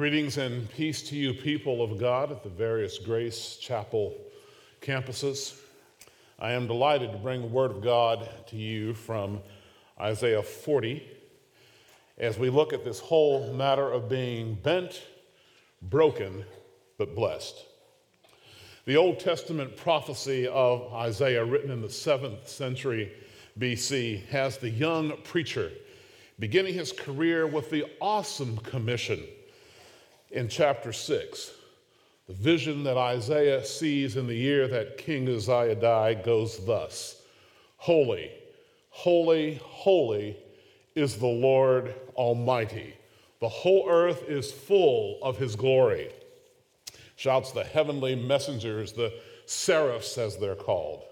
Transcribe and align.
Greetings 0.00 0.38
and 0.38 0.66
peace 0.70 1.02
to 1.10 1.14
you, 1.14 1.34
people 1.34 1.82
of 1.82 2.00
God, 2.00 2.32
at 2.32 2.42
the 2.42 2.48
various 2.48 2.96
Grace 2.96 3.58
Chapel 3.60 4.16
campuses. 4.80 5.60
I 6.38 6.52
am 6.52 6.66
delighted 6.66 7.12
to 7.12 7.18
bring 7.18 7.42
the 7.42 7.48
Word 7.48 7.70
of 7.70 7.82
God 7.82 8.26
to 8.46 8.56
you 8.56 8.94
from 8.94 9.40
Isaiah 10.00 10.42
40 10.42 11.06
as 12.16 12.38
we 12.38 12.48
look 12.48 12.72
at 12.72 12.82
this 12.82 12.98
whole 12.98 13.52
matter 13.52 13.92
of 13.92 14.08
being 14.08 14.54
bent, 14.54 15.02
broken, 15.82 16.46
but 16.96 17.14
blessed. 17.14 17.62
The 18.86 18.96
Old 18.96 19.20
Testament 19.20 19.76
prophecy 19.76 20.48
of 20.48 20.94
Isaiah, 20.94 21.44
written 21.44 21.70
in 21.70 21.82
the 21.82 21.90
seventh 21.90 22.48
century 22.48 23.12
BC, 23.58 24.24
has 24.28 24.56
the 24.56 24.70
young 24.70 25.12
preacher 25.24 25.70
beginning 26.38 26.72
his 26.72 26.90
career 26.90 27.46
with 27.46 27.68
the 27.68 27.84
awesome 28.00 28.56
commission 28.56 29.22
in 30.30 30.48
chapter 30.48 30.92
6. 30.92 31.52
The 32.28 32.34
vision 32.34 32.84
that 32.84 32.96
Isaiah 32.96 33.64
sees 33.64 34.16
in 34.16 34.26
the 34.26 34.34
year 34.34 34.68
that 34.68 34.98
King 34.98 35.28
Uzziah 35.28 35.74
died 35.74 36.22
goes 36.22 36.64
thus 36.64 37.22
Holy, 37.76 38.30
holy, 38.90 39.60
holy 39.64 40.36
is 40.94 41.16
the 41.16 41.26
Lord 41.26 41.94
Almighty. 42.14 42.94
The 43.40 43.48
whole 43.48 43.86
earth 43.88 44.28
is 44.28 44.52
full 44.52 45.18
of 45.22 45.38
his 45.38 45.56
glory. 45.56 46.10
Shouts 47.16 47.52
the 47.52 47.64
heavenly 47.64 48.14
messengers, 48.14 48.92
the 48.92 49.12
seraphs 49.46 50.18
as 50.18 50.36
they're 50.36 50.54
called. 50.54 51.04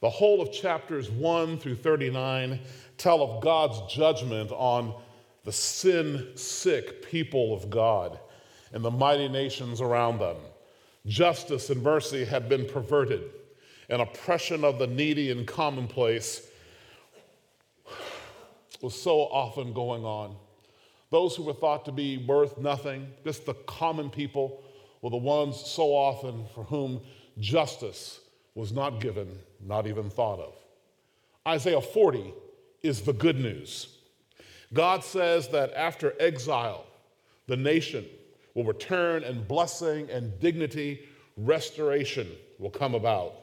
The 0.00 0.08
whole 0.08 0.40
of 0.40 0.52
chapters 0.52 1.10
1 1.10 1.58
through 1.58 1.76
39 1.76 2.60
tell 2.96 3.22
of 3.22 3.42
God's 3.42 3.92
judgment 3.92 4.52
on 4.52 4.94
the 5.44 5.52
sin 5.52 6.28
sick 6.36 7.08
people 7.10 7.52
of 7.52 7.68
God 7.68 8.18
and 8.72 8.84
the 8.84 8.90
mighty 8.90 9.28
nations 9.28 9.80
around 9.80 10.18
them. 10.18 10.36
Justice 11.06 11.70
and 11.70 11.82
mercy 11.82 12.24
had 12.24 12.48
been 12.48 12.66
perverted, 12.66 13.22
and 13.88 14.02
oppression 14.02 14.64
of 14.64 14.78
the 14.78 14.86
needy 14.86 15.30
and 15.30 15.46
commonplace 15.46 16.46
was 18.82 19.00
so 19.00 19.20
often 19.20 19.72
going 19.72 20.04
on. 20.04 20.36
Those 21.10 21.34
who 21.34 21.42
were 21.44 21.54
thought 21.54 21.84
to 21.86 21.92
be 21.92 22.18
worth 22.18 22.58
nothing, 22.58 23.08
just 23.24 23.46
the 23.46 23.54
common 23.54 24.10
people, 24.10 24.62
were 25.00 25.10
the 25.10 25.16
ones 25.16 25.58
so 25.58 25.94
often 25.94 26.44
for 26.54 26.64
whom 26.64 27.00
justice 27.38 28.20
was 28.54 28.72
not 28.72 29.00
given, 29.00 29.38
not 29.60 29.86
even 29.86 30.10
thought 30.10 30.40
of. 30.40 30.54
Isaiah 31.46 31.80
40 31.80 32.34
is 32.82 33.02
the 33.02 33.12
good 33.12 33.38
news. 33.38 33.96
God 34.74 35.02
says 35.02 35.48
that 35.48 35.72
after 35.74 36.14
exile, 36.20 36.84
the 37.46 37.56
nation 37.56 38.04
will 38.54 38.64
return 38.64 39.22
and 39.24 39.46
blessing 39.46 40.08
and 40.10 40.38
dignity, 40.40 41.06
restoration 41.36 42.28
will 42.58 42.70
come 42.70 42.94
about. 42.94 43.34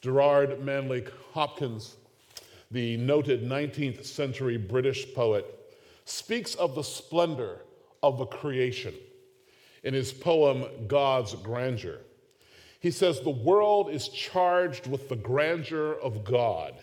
Gerard 0.00 0.62
Manley 0.64 1.04
Hopkins, 1.32 1.96
the 2.70 2.96
noted 2.96 3.42
19th 3.42 4.04
century 4.04 4.56
British 4.56 5.14
poet, 5.14 5.46
speaks 6.04 6.54
of 6.54 6.74
the 6.74 6.84
splendor 6.84 7.60
of 8.02 8.18
the 8.18 8.26
creation 8.26 8.94
in 9.82 9.94
his 9.94 10.12
poem 10.12 10.64
God's 10.86 11.34
Grandeur. 11.34 12.00
He 12.80 12.90
says, 12.90 13.20
The 13.20 13.30
world 13.30 13.88
is 13.90 14.08
charged 14.08 14.86
with 14.86 15.08
the 15.08 15.16
grandeur 15.16 15.94
of 16.02 16.22
God. 16.22 16.74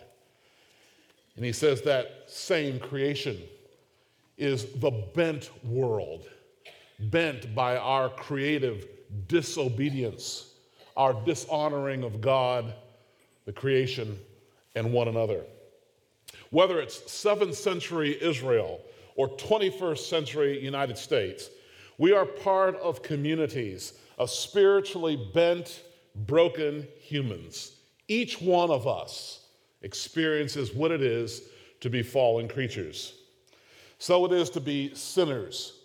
And 1.35 1.45
he 1.45 1.51
says 1.51 1.81
that 1.83 2.23
same 2.27 2.79
creation 2.79 3.37
is 4.37 4.65
the 4.79 4.89
bent 4.89 5.51
world 5.63 6.27
bent 7.09 7.55
by 7.55 7.77
our 7.77 8.09
creative 8.09 8.87
disobedience, 9.27 10.53
our 10.95 11.13
dishonoring 11.25 12.03
of 12.03 12.21
God, 12.21 12.73
the 13.45 13.53
creation, 13.53 14.17
and 14.75 14.93
one 14.93 15.07
another. 15.07 15.43
Whether 16.51 16.79
it's 16.79 16.99
7th 16.99 17.55
century 17.55 18.21
Israel 18.21 18.81
or 19.15 19.29
21st 19.29 19.97
century 19.97 20.63
United 20.63 20.97
States, 20.97 21.49
we 21.97 22.13
are 22.13 22.25
part 22.25 22.75
of 22.77 23.03
communities 23.03 23.93
of 24.17 24.29
spiritually 24.29 25.29
bent, 25.33 25.83
broken 26.15 26.87
humans. 26.99 27.77
Each 28.07 28.41
one 28.41 28.69
of 28.69 28.87
us 28.87 29.45
experiences 29.81 30.73
what 30.73 30.91
it 30.91 31.01
is 31.01 31.43
to 31.79 31.89
be 31.89 32.03
fallen 32.03 32.47
creatures. 32.47 33.15
So 33.97 34.25
it 34.25 34.31
is 34.31 34.49
to 34.51 34.59
be 34.59 34.93
sinners 34.93 35.80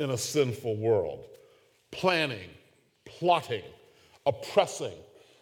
in 0.00 0.10
a 0.10 0.18
sinful 0.18 0.76
world, 0.76 1.24
planning, 1.90 2.50
plotting, 3.04 3.64
oppressing, 4.26 4.94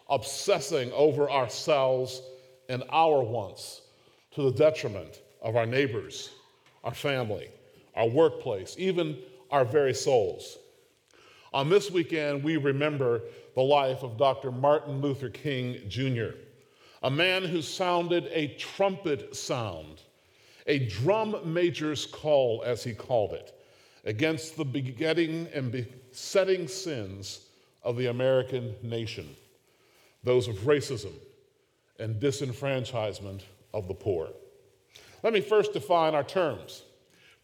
obsessing 0.09 0.91
over 0.91 1.29
ourselves 1.29 2.21
and 2.67 2.83
our 2.89 3.21
wants 3.21 3.81
to 4.31 4.43
the 4.43 4.51
detriment 4.51 5.21
of 5.41 5.55
our 5.55 5.65
neighbors, 5.65 6.31
our 6.83 6.93
family, 6.93 7.49
our 7.95 8.07
workplace, 8.07 8.75
even 8.77 9.17
our 9.51 9.65
very 9.65 9.93
souls. 9.93 10.57
On 11.53 11.69
this 11.69 11.89
weekend, 11.89 12.43
we 12.43 12.57
remember 12.57 13.21
the 13.55 13.61
life 13.61 14.03
of 14.03 14.17
Dr. 14.17 14.51
Martin 14.51 15.01
Luther 15.01 15.29
King 15.29 15.81
Jr., 15.87 16.35
a 17.01 17.09
man 17.09 17.43
who 17.43 17.61
sounded 17.61 18.29
a 18.31 18.55
trumpet 18.55 19.35
sound, 19.35 20.01
a 20.67 20.79
drum 20.87 21.35
major's 21.45 22.05
call, 22.05 22.61
as 22.65 22.83
he 22.83 22.93
called 22.93 23.33
it, 23.33 23.58
against 24.05 24.57
the 24.57 24.65
begetting 24.65 25.47
and 25.53 25.71
besetting 25.71 26.67
sins 26.67 27.41
of 27.83 27.97
the 27.97 28.07
American 28.07 28.75
nation, 28.81 29.35
those 30.23 30.47
of 30.47 30.55
racism 30.57 31.13
and 31.99 32.21
disenfranchisement 32.21 33.41
of 33.73 33.87
the 33.87 33.93
poor. 33.93 34.29
Let 35.23 35.33
me 35.33 35.41
first 35.41 35.73
define 35.73 36.15
our 36.15 36.23
terms. 36.23 36.83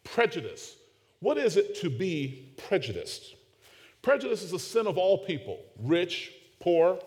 Prejudice. 0.04 0.78
What 1.20 1.38
is 1.38 1.58
it 1.58 1.76
to 1.82 1.90
be 1.90 2.54
prejudiced? 2.58 3.36
Prejudice 4.02 4.44
is 4.44 4.54
a 4.54 4.60
sin 4.60 4.88
of 4.88 4.98
all 4.98 5.18
people 5.18 5.60
rich, 5.80 6.32
poor, 6.60 7.00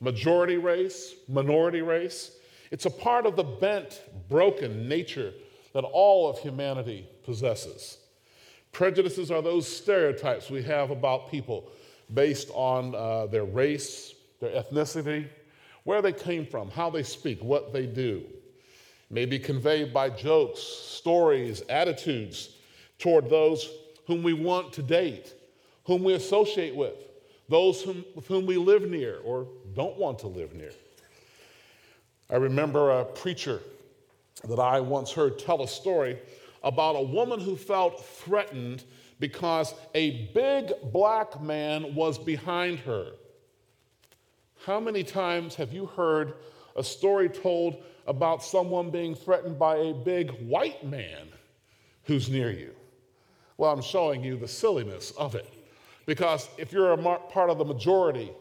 majority 0.00 0.56
race, 0.56 1.14
minority 1.28 1.82
race. 1.82 2.32
It's 2.70 2.86
a 2.86 2.90
part 2.90 3.26
of 3.26 3.36
the 3.36 3.44
bent, 3.44 4.02
broken 4.28 4.88
nature 4.88 5.32
that 5.72 5.84
all 5.84 6.28
of 6.28 6.38
humanity 6.38 7.08
possesses. 7.24 7.97
Prejudices 8.78 9.32
are 9.32 9.42
those 9.42 9.66
stereotypes 9.66 10.50
we 10.50 10.62
have 10.62 10.92
about 10.92 11.32
people 11.32 11.68
based 12.14 12.48
on 12.54 12.94
uh, 12.94 13.26
their 13.26 13.42
race, 13.42 14.14
their 14.40 14.50
ethnicity, 14.50 15.26
where 15.82 16.00
they 16.00 16.12
came 16.12 16.46
from, 16.46 16.70
how 16.70 16.88
they 16.88 17.02
speak, 17.02 17.42
what 17.42 17.72
they 17.72 17.86
do. 17.86 18.22
May 19.10 19.26
be 19.26 19.36
conveyed 19.36 19.92
by 19.92 20.10
jokes, 20.10 20.60
stories, 20.60 21.60
attitudes 21.68 22.50
toward 23.00 23.28
those 23.28 23.68
whom 24.06 24.22
we 24.22 24.32
want 24.32 24.72
to 24.74 24.82
date, 24.84 25.34
whom 25.84 26.04
we 26.04 26.14
associate 26.14 26.76
with, 26.76 26.94
those 27.48 27.82
whom, 27.82 28.04
with 28.14 28.28
whom 28.28 28.46
we 28.46 28.58
live 28.58 28.88
near 28.88 29.18
or 29.24 29.48
don't 29.74 29.96
want 29.96 30.20
to 30.20 30.28
live 30.28 30.54
near. 30.54 30.70
I 32.30 32.36
remember 32.36 32.92
a 32.92 33.04
preacher 33.04 33.60
that 34.44 34.60
I 34.60 34.78
once 34.78 35.10
heard 35.10 35.36
tell 35.36 35.64
a 35.64 35.68
story 35.68 36.20
about 36.62 36.96
a 36.96 37.02
woman 37.02 37.40
who 37.40 37.56
felt 37.56 38.04
threatened 38.04 38.84
because 39.20 39.74
a 39.94 40.30
big 40.34 40.72
black 40.92 41.40
man 41.40 41.94
was 41.94 42.18
behind 42.18 42.78
her. 42.80 43.12
How 44.64 44.80
many 44.80 45.02
times 45.02 45.54
have 45.56 45.72
you 45.72 45.86
heard 45.86 46.34
a 46.76 46.84
story 46.84 47.28
told 47.28 47.82
about 48.06 48.42
someone 48.42 48.90
being 48.90 49.14
threatened 49.14 49.58
by 49.58 49.76
a 49.76 49.92
big 49.92 50.30
white 50.48 50.84
man 50.84 51.28
who's 52.04 52.28
near 52.28 52.50
you? 52.50 52.74
Well, 53.56 53.72
I'm 53.72 53.82
showing 53.82 54.22
you 54.22 54.36
the 54.36 54.48
silliness 54.48 55.12
of 55.12 55.34
it. 55.34 55.52
Because 56.06 56.48
if 56.56 56.72
you're 56.72 56.92
a 56.92 57.18
part 57.18 57.50
of 57.50 57.58
the 57.58 57.64
majority 57.64 58.32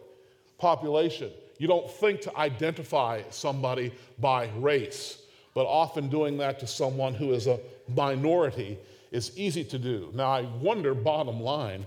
population, 0.58 1.32
you 1.58 1.68
don't 1.68 1.90
think 1.90 2.22
to 2.22 2.38
identify 2.38 3.24
somebody 3.30 3.92
by 4.20 4.50
race, 4.58 5.24
but 5.58 5.66
often 5.66 6.08
doing 6.08 6.38
that 6.38 6.60
to 6.60 6.68
someone 6.68 7.16
who 7.16 7.32
is 7.34 7.48
a 7.48 7.60
minority 7.96 8.78
is 9.10 9.36
easy 9.36 9.64
to 9.64 9.80
do. 9.80 10.12
Now, 10.14 10.30
I 10.30 10.44
wonder, 10.62 10.94
bottom 10.94 11.42
line, 11.42 11.84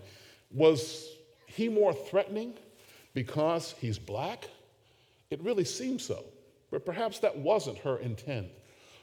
was 0.51 1.07
he 1.47 1.69
more 1.69 1.95
threatening 1.95 2.55
because 3.15 3.77
he's 3.79 3.97
black? 3.97 4.49
It 5.31 5.41
really 5.45 5.63
seems 5.63 6.05
so, 6.05 6.25
but 6.73 6.85
perhaps 6.85 7.21
that 7.21 7.39
wasn't 7.39 7.79
her 7.79 7.99
intent. 7.99 8.49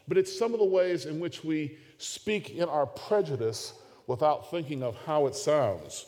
But 0.06 0.18
it's 0.18 0.38
some 0.38 0.52
of 0.52 0.60
the 0.60 0.66
ways 0.66 1.06
in 1.06 1.22
which 1.22 1.46
we 1.46 1.78
speak 1.98 2.50
in 2.50 2.68
our 2.68 2.88
prejudice 2.88 3.72
without 4.06 4.52
thinking 4.52 4.84
of 4.84 4.98
how 5.06 5.28
it 5.28 5.36
sounds. 5.36 6.08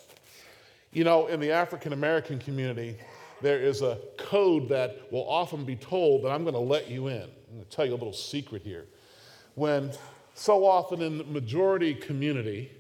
You 0.92 1.06
know, 1.06 1.28
in 1.28 1.40
the 1.40 1.54
African 1.54 1.94
American 1.94 2.40
community, 2.40 2.98
there 3.42 3.62
is 3.62 3.82
a 3.82 4.00
code 4.18 4.68
that 4.68 5.10
will 5.14 5.30
often 5.30 5.64
be 5.64 5.78
told 5.78 6.26
that 6.26 6.32
I'm 6.32 6.44
going 6.44 6.56
to 6.56 6.60
let 6.60 6.90
you 6.90 7.08
in. 7.08 7.30
I'm 7.50 7.56
going 7.56 7.66
to 7.66 7.76
tell 7.76 7.86
you 7.86 7.94
a 7.94 7.96
little 7.96 8.14
secret 8.14 8.62
here. 8.62 8.86
When 9.56 9.92
so 10.36 10.66
often 10.66 11.02
in 11.02 11.18
the 11.18 11.24
majority 11.24 11.96
community, 11.96 12.72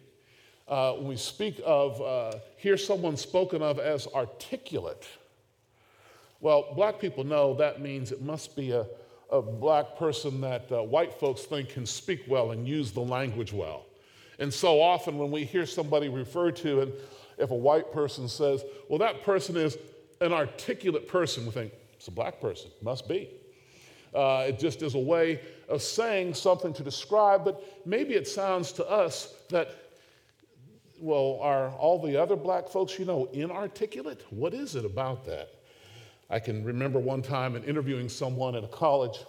uh, 0.67 0.95
we 0.99 1.15
speak 1.17 1.59
of, 1.65 1.99
uh, 1.99 2.37
hear 2.57 2.77
someone 2.77 3.17
spoken 3.17 3.63
of 3.63 3.79
as 3.79 4.05
articulate, 4.07 5.07
well, 6.39 6.71
black 6.75 6.99
people 6.99 7.23
know 7.23 7.55
that 7.55 7.81
means 7.81 8.11
it 8.11 8.21
must 8.21 8.55
be 8.55 8.71
a, 8.71 8.85
a 9.31 9.41
black 9.41 9.97
person 9.97 10.39
that 10.41 10.71
uh, 10.71 10.83
white 10.83 11.19
folks 11.19 11.41
think 11.41 11.69
can 11.69 11.87
speak 11.87 12.21
well 12.27 12.51
and 12.51 12.67
use 12.67 12.91
the 12.91 13.01
language 13.01 13.51
well. 13.51 13.87
And 14.37 14.53
so 14.53 14.79
often 14.79 15.17
when 15.17 15.31
we 15.31 15.45
hear 15.45 15.65
somebody 15.65 16.09
referred 16.09 16.55
to, 16.57 16.81
and 16.81 16.93
if 17.39 17.49
a 17.49 17.55
white 17.55 17.91
person 17.91 18.29
says, 18.29 18.63
well, 18.87 18.99
that 18.99 19.23
person 19.23 19.57
is 19.57 19.79
an 20.21 20.31
articulate 20.31 21.07
person, 21.07 21.45
we 21.45 21.51
think, 21.51 21.73
it's 21.93 22.07
a 22.07 22.11
black 22.11 22.39
person, 22.39 22.69
must 22.83 23.07
be. 23.07 23.29
Uh, 24.13 24.45
it 24.47 24.59
just 24.59 24.81
is 24.81 24.95
a 24.95 24.99
way 24.99 25.41
of 25.67 25.81
saying 25.81 26.33
something 26.33 26.73
to 26.73 26.83
describe, 26.83 27.45
but 27.45 27.63
maybe 27.85 28.15
it 28.15 28.27
sounds 28.27 28.71
to 28.73 28.89
us 28.89 29.35
that, 29.49 29.69
well, 30.99 31.39
are 31.41 31.69
all 31.71 32.01
the 32.01 32.17
other 32.17 32.35
black 32.35 32.67
folks 32.67 32.97
you 32.97 33.05
know 33.05 33.29
inarticulate? 33.33 34.25
What 34.31 34.53
is 34.53 34.75
it 34.75 34.83
about 34.83 35.25
that? 35.25 35.49
I 36.29 36.39
can 36.39 36.63
remember 36.63 36.99
one 36.99 37.21
time 37.21 37.55
in 37.55 37.63
interviewing 37.63 38.09
someone 38.09 38.55
at 38.55 38.63
a 38.63 38.67
college, 38.67 39.19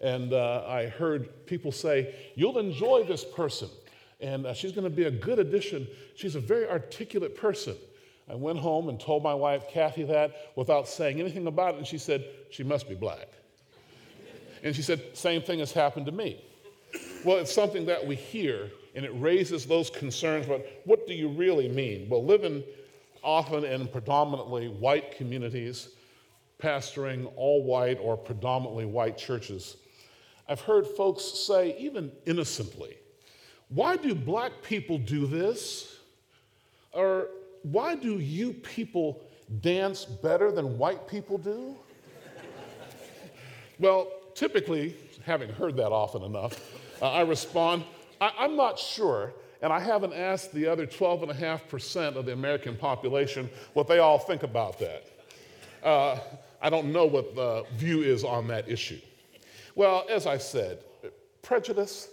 and 0.00 0.32
uh, 0.32 0.64
I 0.66 0.86
heard 0.86 1.46
people 1.46 1.72
say, 1.72 2.14
You'll 2.34 2.58
enjoy 2.58 3.04
this 3.04 3.24
person, 3.24 3.68
and 4.20 4.46
uh, 4.46 4.54
she's 4.54 4.72
going 4.72 4.84
to 4.84 4.94
be 4.94 5.04
a 5.04 5.10
good 5.10 5.38
addition. 5.38 5.86
She's 6.16 6.36
a 6.36 6.40
very 6.40 6.68
articulate 6.68 7.36
person. 7.36 7.76
I 8.28 8.34
went 8.34 8.58
home 8.58 8.88
and 8.88 8.98
told 8.98 9.22
my 9.22 9.34
wife, 9.34 9.68
Kathy, 9.68 10.04
that 10.04 10.52
without 10.56 10.88
saying 10.88 11.20
anything 11.20 11.46
about 11.46 11.74
it, 11.74 11.78
and 11.78 11.86
she 11.86 11.98
said, 11.98 12.24
She 12.50 12.62
must 12.62 12.88
be 12.88 12.94
black. 12.94 13.28
And 14.64 14.74
she 14.74 14.82
said, 14.82 15.02
Same 15.16 15.42
thing 15.42 15.60
has 15.60 15.70
happened 15.72 16.06
to 16.06 16.12
me. 16.12 16.42
Well, 17.24 17.36
it's 17.36 17.54
something 17.54 17.86
that 17.86 18.04
we 18.04 18.16
hear, 18.16 18.70
and 18.94 19.04
it 19.04 19.10
raises 19.14 19.66
those 19.66 19.90
concerns 19.90 20.46
about 20.46 20.62
what 20.84 21.06
do 21.06 21.14
you 21.14 21.28
really 21.28 21.68
mean? 21.68 22.08
Well, 22.08 22.24
living 22.24 22.64
often 23.22 23.64
in 23.64 23.86
predominantly 23.88 24.68
white 24.68 25.16
communities, 25.16 25.90
pastoring 26.62 27.30
all 27.36 27.62
white 27.62 27.98
or 28.00 28.16
predominantly 28.16 28.86
white 28.86 29.18
churches, 29.18 29.76
I've 30.48 30.60
heard 30.60 30.86
folks 30.86 31.24
say, 31.24 31.76
even 31.78 32.12
innocently, 32.26 32.96
why 33.68 33.96
do 33.96 34.14
black 34.14 34.52
people 34.62 34.98
do 34.98 35.26
this? 35.26 35.98
Or 36.92 37.28
why 37.62 37.96
do 37.96 38.18
you 38.18 38.52
people 38.52 39.22
dance 39.62 40.04
better 40.04 40.52
than 40.52 40.78
white 40.78 41.08
people 41.08 41.38
do? 41.38 41.76
well, 43.78 44.08
typically, 44.34 44.96
having 45.24 45.48
heard 45.48 45.76
that 45.76 45.90
often 45.92 46.22
enough, 46.22 46.60
uh, 47.00 47.10
I 47.10 47.22
respond, 47.22 47.84
I- 48.20 48.32
I'm 48.38 48.56
not 48.56 48.78
sure. 48.78 49.34
And 49.62 49.72
I 49.72 49.80
haven't 49.80 50.12
asked 50.12 50.52
the 50.52 50.66
other 50.66 50.86
12.5% 50.86 52.16
of 52.16 52.26
the 52.26 52.32
American 52.32 52.76
population 52.76 53.48
what 53.72 53.88
they 53.88 53.98
all 53.98 54.18
think 54.18 54.42
about 54.42 54.78
that. 54.78 55.04
Uh, 55.82 56.18
I 56.60 56.68
don't 56.68 56.92
know 56.92 57.06
what 57.06 57.34
the 57.34 57.64
view 57.74 58.02
is 58.02 58.24
on 58.24 58.46
that 58.48 58.68
issue. 58.68 59.00
Well, 59.74 60.04
as 60.10 60.26
I 60.26 60.36
said, 60.38 60.80
prejudice, 61.42 62.08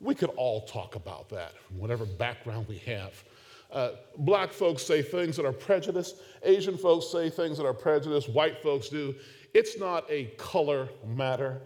we 0.00 0.14
could 0.14 0.30
all 0.36 0.62
talk 0.62 0.94
about 0.94 1.28
that, 1.30 1.54
whatever 1.76 2.04
background 2.04 2.66
we 2.68 2.78
have. 2.78 3.24
Uh, 3.70 3.92
black 4.18 4.52
folks 4.52 4.82
say 4.82 5.02
things 5.02 5.36
that 5.36 5.46
are 5.46 5.52
prejudiced, 5.52 6.16
Asian 6.42 6.76
folks 6.76 7.10
say 7.10 7.30
things 7.30 7.56
that 7.56 7.64
are 7.64 7.74
prejudiced, 7.74 8.28
white 8.28 8.62
folks 8.62 8.88
do. 8.88 9.14
It's 9.54 9.78
not 9.78 10.04
a 10.10 10.26
color 10.38 10.88
matter, 11.06 11.60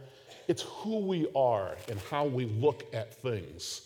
it's 0.49 0.63
who 0.63 0.99
we 0.99 1.29
are 1.35 1.77
and 1.89 1.99
how 2.11 2.25
we 2.25 2.47
look 2.47 2.85
at 2.93 3.15
things 3.15 3.83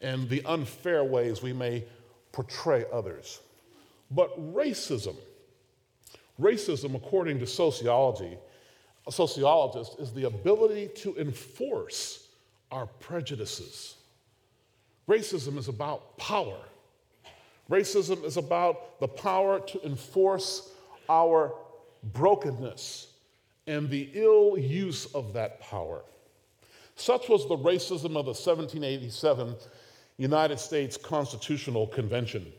and 0.00 0.28
the 0.28 0.44
unfair 0.44 1.04
ways 1.04 1.42
we 1.42 1.52
may 1.52 1.84
portray 2.32 2.84
others. 2.92 3.40
But 4.10 4.54
racism, 4.54 5.16
racism, 6.40 6.94
according 6.94 7.38
to 7.40 7.46
sociology, 7.46 8.36
a 9.06 9.12
sociologist, 9.12 9.96
is 9.98 10.12
the 10.12 10.24
ability 10.24 10.88
to 10.96 11.16
enforce 11.16 12.28
our 12.70 12.86
prejudices. 12.86 13.96
Racism 15.08 15.58
is 15.58 15.68
about 15.68 16.16
power. 16.18 16.58
Racism 17.70 18.24
is 18.24 18.36
about 18.36 19.00
the 19.00 19.08
power 19.08 19.60
to 19.60 19.86
enforce 19.86 20.70
our 21.08 21.54
brokenness 22.02 23.13
and 23.66 23.88
the 23.88 24.10
ill 24.14 24.58
use 24.58 25.06
of 25.14 25.32
that 25.32 25.60
power. 25.60 26.02
Such 26.96 27.28
was 27.28 27.48
the 27.48 27.56
racism 27.56 28.16
of 28.16 28.26
the 28.26 28.34
1787 28.34 29.56
United 30.18 30.60
States 30.60 30.96
Constitutional 30.96 31.86
Convention 31.88 32.52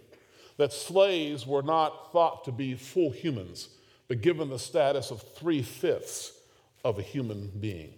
that 0.57 0.73
slaves 0.73 1.45
were 1.45 1.61
not 1.61 2.11
thought 2.11 2.43
to 2.45 2.51
be 2.51 2.75
full 2.75 3.11
humans, 3.11 3.69
but 4.07 4.21
given 4.21 4.49
the 4.49 4.59
status 4.59 5.11
of 5.11 5.21
three 5.21 5.61
fifths 5.61 6.33
of 6.83 6.99
a 6.99 7.01
human 7.01 7.51
being. 7.59 7.93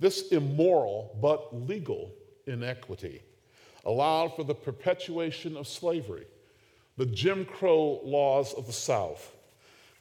This 0.00 0.28
immoral 0.28 1.16
but 1.20 1.54
legal 1.54 2.10
inequity 2.46 3.22
allowed 3.84 4.34
for 4.34 4.44
the 4.44 4.54
perpetuation 4.54 5.56
of 5.56 5.68
slavery, 5.68 6.26
the 6.96 7.06
Jim 7.06 7.44
Crow 7.44 8.00
laws 8.02 8.54
of 8.54 8.66
the 8.66 8.72
South, 8.72 9.33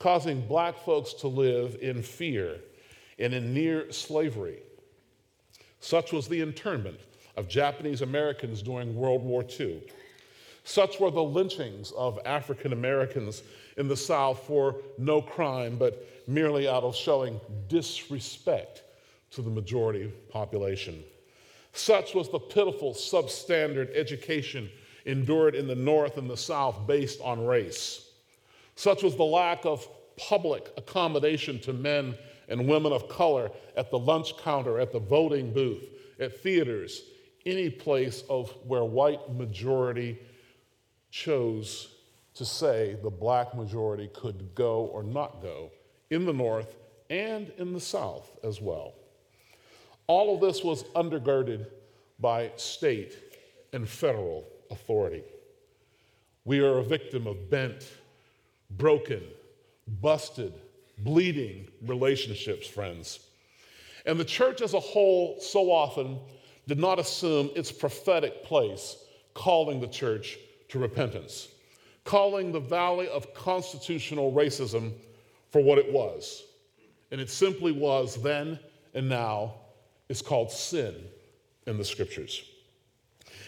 causing 0.03 0.45
black 0.47 0.77
folks 0.79 1.13
to 1.13 1.29
live 1.29 1.77
in 1.81 2.03
fear 2.03 2.57
and 3.19 3.33
in 3.33 3.53
near 3.53 3.89
slavery. 3.89 4.59
Such 5.79 6.11
was 6.11 6.27
the 6.27 6.41
internment 6.41 6.99
of 7.37 7.47
Japanese 7.47 8.01
Americans 8.01 8.61
during 8.61 8.97
World 8.97 9.23
War 9.23 9.45
II. 9.57 9.81
Such 10.65 10.99
were 10.99 11.09
the 11.09 11.23
lynchings 11.23 11.93
of 11.93 12.19
African 12.25 12.73
Americans 12.73 13.43
in 13.77 13.87
the 13.87 13.95
South 13.95 14.43
for 14.45 14.75
no 14.97 15.21
crime, 15.21 15.77
but 15.77 16.05
merely 16.27 16.67
out 16.67 16.83
of 16.83 16.97
showing 16.97 17.39
disrespect 17.69 18.83
to 19.31 19.41
the 19.41 19.49
majority 19.49 20.11
population. 20.29 21.01
Such 21.71 22.13
was 22.13 22.27
the 22.27 22.39
pitiful 22.39 22.93
substandard 22.93 23.95
education 23.95 24.69
endured 25.05 25.55
in 25.55 25.65
the 25.65 25.75
North 25.75 26.17
and 26.17 26.29
the 26.29 26.35
South 26.35 26.85
based 26.85 27.21
on 27.21 27.45
race. 27.45 28.02
Such 28.75 29.03
was 29.03 29.15
the 29.15 29.23
lack 29.23 29.65
of 29.65 29.87
public 30.17 30.71
accommodation 30.77 31.59
to 31.61 31.73
men 31.73 32.15
and 32.47 32.67
women 32.67 32.91
of 32.91 33.07
color 33.07 33.51
at 33.75 33.89
the 33.89 33.99
lunch 33.99 34.37
counter, 34.37 34.79
at 34.79 34.91
the 34.91 34.99
voting 34.99 35.53
booth, 35.53 35.85
at 36.19 36.41
theaters, 36.41 37.01
any 37.45 37.69
place 37.69 38.23
of 38.29 38.49
where 38.65 38.83
white 38.83 39.33
majority 39.33 40.19
chose 41.11 41.89
to 42.33 42.45
say 42.45 42.97
the 43.03 43.09
black 43.09 43.55
majority 43.55 44.09
could 44.13 44.55
go 44.55 44.85
or 44.85 45.03
not 45.03 45.41
go 45.41 45.71
in 46.09 46.25
the 46.25 46.33
North 46.33 46.75
and 47.09 47.51
in 47.57 47.73
the 47.73 47.79
South 47.79 48.37
as 48.43 48.59
well. 48.59 48.93
All 50.07 50.33
of 50.33 50.41
this 50.41 50.63
was 50.63 50.83
undergirded 50.95 51.67
by 52.19 52.51
state 52.55 53.17
and 53.73 53.87
federal 53.87 54.47
authority. 54.71 55.23
We 56.45 56.59
are 56.59 56.79
a 56.79 56.83
victim 56.83 57.27
of 57.27 57.49
bent, 57.49 57.87
broken, 58.77 59.21
busted, 60.01 60.53
bleeding 60.99 61.67
relationships, 61.81 62.67
friends. 62.67 63.19
And 64.05 64.19
the 64.19 64.25
church 64.25 64.61
as 64.61 64.73
a 64.73 64.79
whole 64.79 65.39
so 65.39 65.71
often 65.71 66.19
did 66.67 66.79
not 66.79 66.99
assume 66.99 67.49
its 67.55 67.71
prophetic 67.71 68.43
place, 68.43 68.97
calling 69.33 69.79
the 69.79 69.87
church 69.87 70.37
to 70.69 70.79
repentance, 70.79 71.49
calling 72.03 72.51
the 72.51 72.59
valley 72.59 73.07
of 73.09 73.33
constitutional 73.33 74.31
racism 74.31 74.93
for 75.51 75.61
what 75.61 75.77
it 75.77 75.91
was. 75.91 76.43
And 77.11 77.21
it 77.21 77.29
simply 77.29 77.71
was 77.71 78.21
then 78.21 78.59
and 78.93 79.07
now 79.07 79.55
is 80.09 80.21
called 80.21 80.51
sin 80.51 80.95
in 81.67 81.77
the 81.77 81.85
scriptures. 81.85 82.43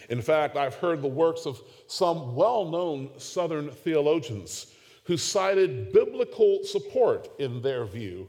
In 0.09 0.21
fact, 0.21 0.55
I've 0.55 0.75
heard 0.75 1.01
the 1.01 1.07
works 1.07 1.45
of 1.45 1.61
some 1.87 2.35
well 2.35 2.65
known 2.65 3.09
Southern 3.17 3.71
theologians 3.71 4.67
who 5.05 5.17
cited 5.17 5.93
biblical 5.93 6.63
support 6.63 7.29
in 7.39 7.61
their 7.61 7.85
view 7.85 8.27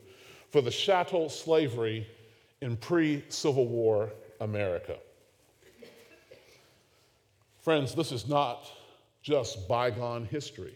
for 0.51 0.61
the 0.61 0.71
chattel 0.71 1.29
slavery 1.29 2.07
in 2.61 2.77
pre 2.77 3.25
Civil 3.29 3.67
War 3.67 4.13
America. 4.41 4.97
Friends, 7.61 7.95
this 7.95 8.13
is 8.13 8.29
not 8.29 8.71
just 9.23 9.67
bygone 9.67 10.25
history, 10.25 10.75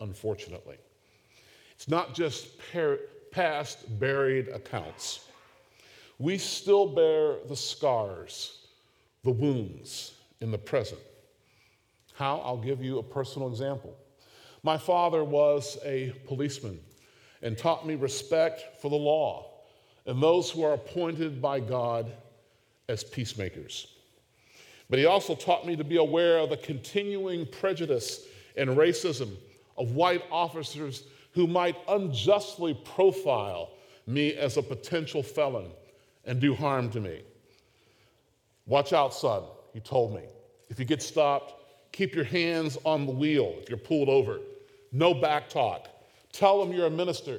unfortunately. 0.00 0.76
It's 1.72 1.88
not 1.88 2.14
just 2.14 2.48
past 3.30 4.00
buried 4.00 4.48
accounts. 4.48 5.28
We 6.18 6.38
still 6.38 6.86
bear 6.86 7.36
the 7.46 7.54
scars, 7.54 8.66
the 9.22 9.30
wounds 9.30 10.14
in 10.40 10.50
the 10.50 10.58
present. 10.58 11.00
How? 12.14 12.38
I'll 12.38 12.56
give 12.56 12.82
you 12.82 12.98
a 12.98 13.02
personal 13.02 13.48
example. 13.48 13.94
My 14.66 14.78
father 14.78 15.22
was 15.22 15.78
a 15.84 16.12
policeman 16.26 16.80
and 17.40 17.56
taught 17.56 17.86
me 17.86 17.94
respect 17.94 18.82
for 18.82 18.90
the 18.90 18.96
law 18.96 19.48
and 20.06 20.20
those 20.20 20.50
who 20.50 20.64
are 20.64 20.72
appointed 20.72 21.40
by 21.40 21.60
God 21.60 22.10
as 22.88 23.04
peacemakers. 23.04 23.86
But 24.90 24.98
he 24.98 25.06
also 25.06 25.36
taught 25.36 25.68
me 25.68 25.76
to 25.76 25.84
be 25.84 25.98
aware 25.98 26.38
of 26.38 26.50
the 26.50 26.56
continuing 26.56 27.46
prejudice 27.46 28.26
and 28.56 28.70
racism 28.70 29.36
of 29.78 29.92
white 29.92 30.24
officers 30.32 31.04
who 31.30 31.46
might 31.46 31.76
unjustly 31.86 32.74
profile 32.84 33.70
me 34.08 34.34
as 34.34 34.56
a 34.56 34.62
potential 34.62 35.22
felon 35.22 35.70
and 36.24 36.40
do 36.40 36.56
harm 36.56 36.90
to 36.90 37.00
me. 37.00 37.20
Watch 38.66 38.92
out, 38.92 39.14
son, 39.14 39.44
he 39.72 39.78
told 39.78 40.12
me. 40.12 40.22
If 40.70 40.80
you 40.80 40.84
get 40.84 41.02
stopped, 41.02 41.54
keep 41.92 42.16
your 42.16 42.24
hands 42.24 42.76
on 42.84 43.06
the 43.06 43.12
wheel 43.12 43.54
if 43.62 43.68
you're 43.68 43.78
pulled 43.78 44.08
over. 44.08 44.40
No 44.96 45.12
back 45.12 45.50
talk. 45.50 45.88
Tell 46.32 46.58
them 46.58 46.74
you're 46.74 46.86
a 46.86 46.90
minister. 46.90 47.38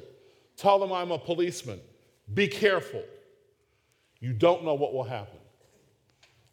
Tell 0.56 0.78
them 0.78 0.92
I'm 0.92 1.10
a 1.10 1.18
policeman. 1.18 1.80
Be 2.32 2.46
careful. 2.46 3.02
You 4.20 4.32
don't 4.32 4.64
know 4.64 4.74
what 4.74 4.94
will 4.94 5.02
happen. 5.02 5.38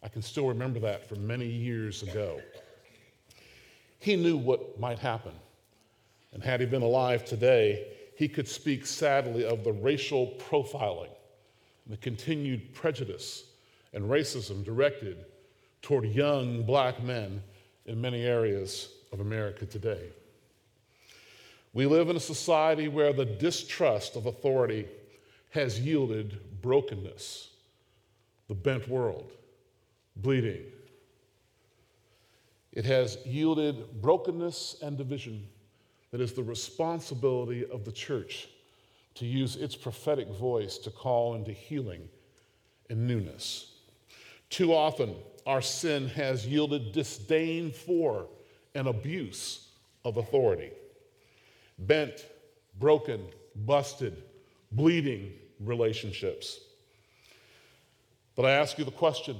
I 0.02 0.08
can 0.08 0.20
still 0.20 0.48
remember 0.48 0.80
that 0.80 1.08
from 1.08 1.24
many 1.24 1.46
years 1.46 2.02
ago. 2.02 2.40
He 4.00 4.16
knew 4.16 4.36
what 4.36 4.80
might 4.80 4.98
happen. 4.98 5.32
And 6.32 6.42
had 6.42 6.58
he 6.58 6.66
been 6.66 6.82
alive 6.82 7.24
today, 7.24 7.86
he 8.16 8.26
could 8.26 8.48
speak 8.48 8.84
sadly 8.84 9.44
of 9.44 9.62
the 9.62 9.72
racial 9.72 10.34
profiling, 10.38 11.10
the 11.86 11.96
continued 11.98 12.74
prejudice 12.74 13.44
and 13.92 14.10
racism 14.10 14.64
directed 14.64 15.24
toward 15.82 16.04
young 16.06 16.64
black 16.64 17.00
men 17.00 17.42
in 17.84 18.00
many 18.00 18.24
areas 18.24 18.88
of 19.12 19.20
America 19.20 19.66
today. 19.66 20.10
We 21.76 21.84
live 21.84 22.08
in 22.08 22.16
a 22.16 22.20
society 22.20 22.88
where 22.88 23.12
the 23.12 23.26
distrust 23.26 24.16
of 24.16 24.24
authority 24.24 24.86
has 25.50 25.78
yielded 25.78 26.62
brokenness, 26.62 27.50
the 28.48 28.54
bent 28.54 28.88
world, 28.88 29.32
bleeding. 30.16 30.62
It 32.72 32.86
has 32.86 33.18
yielded 33.26 34.00
brokenness 34.00 34.76
and 34.80 34.96
division 34.96 35.46
that 36.12 36.22
is 36.22 36.32
the 36.32 36.42
responsibility 36.42 37.66
of 37.66 37.84
the 37.84 37.92
church 37.92 38.48
to 39.16 39.26
use 39.26 39.56
its 39.56 39.76
prophetic 39.76 40.28
voice 40.28 40.78
to 40.78 40.90
call 40.90 41.34
into 41.34 41.52
healing 41.52 42.08
and 42.88 43.06
newness. 43.06 43.72
Too 44.48 44.72
often, 44.72 45.14
our 45.46 45.60
sin 45.60 46.08
has 46.08 46.46
yielded 46.46 46.92
disdain 46.92 47.70
for 47.70 48.28
and 48.74 48.88
abuse 48.88 49.68
of 50.06 50.16
authority. 50.16 50.70
Bent, 51.78 52.26
broken, 52.78 53.26
busted, 53.54 54.22
bleeding 54.72 55.32
relationships. 55.60 56.60
But 58.34 58.44
I 58.44 58.50
ask 58.52 58.78
you 58.78 58.84
the 58.84 58.90
question 58.90 59.36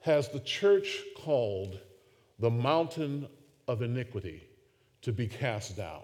Has 0.00 0.28
the 0.28 0.40
church 0.40 1.02
called 1.16 1.78
the 2.38 2.50
mountain 2.50 3.28
of 3.68 3.82
iniquity 3.82 4.42
to 5.02 5.12
be 5.12 5.26
cast 5.26 5.76
down, 5.76 6.02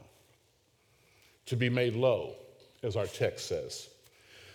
to 1.46 1.56
be 1.56 1.68
made 1.68 1.94
low, 1.94 2.34
as 2.82 2.96
our 2.96 3.06
text 3.06 3.46
says? 3.46 3.88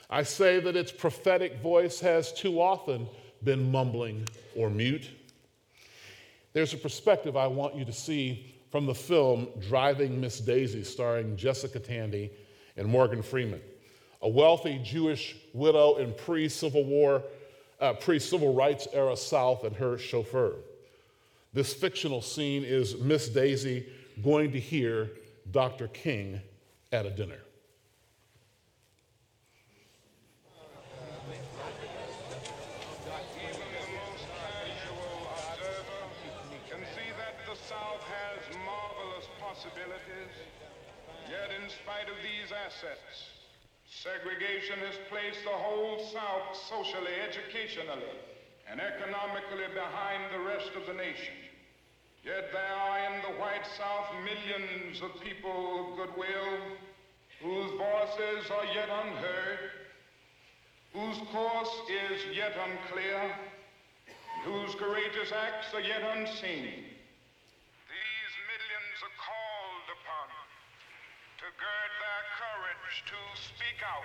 I 0.10 0.24
say 0.24 0.60
that 0.60 0.75
its 0.75 0.91
prophetic 0.91 1.62
voice 1.62 2.00
has 2.01 2.33
too 2.33 2.62
often 2.62 3.07
been 3.43 3.71
mumbling 3.71 4.27
or 4.55 4.69
mute. 4.69 5.10
There's 6.53 6.74
a 6.74 6.77
perspective 6.77 7.38
I 7.38 7.48
want 7.48 7.75
you 7.75 7.86
to 7.86 7.93
see 7.93 8.50
from 8.72 8.86
the 8.86 8.96
film 8.96 9.50
Driving 9.60 10.20
Miss 10.20 10.40
Daisy, 10.40 10.84
starring 10.84 11.36
Jessica 11.36 11.80
Tandy 11.80 12.32
and 12.78 12.88
Morgan 12.88 13.22
Freeman. 13.22 13.62
A 14.22 14.30
wealthy 14.30 14.80
Jewish 14.82 15.36
widow 15.54 15.98
in 15.98 16.13
pre 16.13 16.48
Civil 16.48 16.86
War, 16.86 17.24
uh, 17.80 17.94
pre 17.94 18.18
Civil 18.18 18.54
Rights 18.54 18.88
era 18.94 19.18
South 19.18 19.66
and 19.66 19.75
her 19.75 19.98
chauffeur. 19.98 20.56
This 21.54 21.74
fictional 21.74 22.22
scene 22.22 22.63
is 22.63 22.98
Miss 22.98 23.28
Daisy 23.28 23.88
going 24.24 24.54
to 24.54 24.60
hear 24.60 25.12
Dr. 25.51 25.88
King 25.90 26.40
at 26.94 27.06
a 27.06 27.10
dinner. 27.10 27.40
Assets. 42.72 43.29
Segregation 43.86 44.79
has 44.79 44.96
placed 45.10 45.43
the 45.43 45.51
whole 45.51 46.00
South 46.13 46.55
socially, 46.70 47.12
educationally, 47.27 48.15
and 48.70 48.79
economically 48.79 49.67
behind 49.75 50.31
the 50.31 50.39
rest 50.39 50.72
of 50.79 50.88
the 50.88 50.93
nation. 50.93 51.36
Yet 52.24 52.50
there 52.53 52.75
are 52.75 53.00
in 53.12 53.22
the 53.22 53.39
white 53.41 53.65
South 53.77 54.08
millions 54.24 55.01
of 55.01 55.12
people 55.22 55.91
of 55.91 55.98
goodwill 55.98 56.79
whose 57.41 57.72
voices 57.75 58.50
are 58.51 58.65
yet 58.74 58.88
unheard, 58.88 59.60
whose 60.93 61.17
course 61.34 61.74
is 61.89 62.38
yet 62.38 62.53
unclear, 62.55 63.36
whose 64.46 64.75
courageous 64.75 65.34
acts 65.34 65.74
are 65.74 65.81
yet 65.81 66.01
unseen. 66.15 66.88
These 67.89 68.34
millions 68.48 68.98
are 69.01 69.17
called 69.17 69.88
upon 69.98 70.29
to 71.41 71.48
gird 71.58 71.91
their 72.00 72.24
to 73.07 73.19
speak 73.39 73.79
out, 73.88 74.03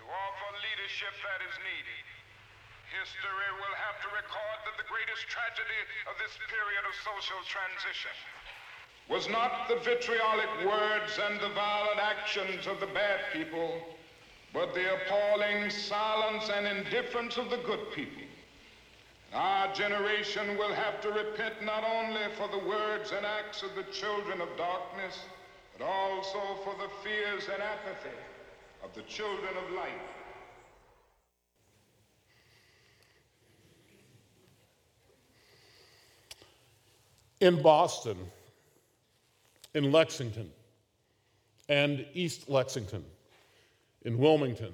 to 0.00 0.04
offer 0.08 0.48
leadership 0.64 1.12
that 1.20 1.44
is 1.44 1.56
needed. 1.60 2.04
History 2.88 3.50
will 3.60 3.76
have 3.76 4.00
to 4.00 4.08
record 4.16 4.58
that 4.64 4.80
the 4.80 4.88
greatest 4.88 5.28
tragedy 5.28 5.82
of 6.08 6.16
this 6.16 6.32
period 6.48 6.80
of 6.88 6.94
social 7.04 7.40
transition 7.44 8.16
was 9.12 9.28
not 9.28 9.68
the 9.68 9.76
vitriolic 9.84 10.48
words 10.64 11.20
and 11.20 11.40
the 11.40 11.52
violent 11.52 12.00
actions 12.00 12.66
of 12.66 12.80
the 12.80 12.88
bad 12.96 13.20
people, 13.32 13.80
but 14.52 14.72
the 14.72 14.88
appalling 14.88 15.68
silence 15.68 16.48
and 16.48 16.64
indifference 16.66 17.36
of 17.36 17.50
the 17.50 17.60
good 17.68 17.92
people. 17.92 18.24
Our 19.34 19.72
generation 19.74 20.56
will 20.56 20.72
have 20.72 21.00
to 21.02 21.12
repent 21.12 21.60
not 21.62 21.84
only 21.84 22.24
for 22.36 22.48
the 22.48 22.64
words 22.64 23.12
and 23.12 23.26
acts 23.26 23.62
of 23.62 23.74
the 23.76 23.84
children 23.92 24.40
of 24.40 24.48
darkness, 24.56 25.20
but 25.78 25.84
also 25.84 26.40
for 26.64 26.74
the 26.74 26.88
fears 27.02 27.48
and 27.52 27.62
apathy 27.62 28.16
of 28.82 28.92
the 28.94 29.02
children 29.02 29.50
of 29.56 29.72
light. 29.74 30.00
In 37.40 37.62
Boston, 37.62 38.16
in 39.74 39.92
Lexington, 39.92 40.50
and 41.68 42.04
East 42.12 42.48
Lexington, 42.48 43.04
in 44.02 44.18
Wilmington, 44.18 44.72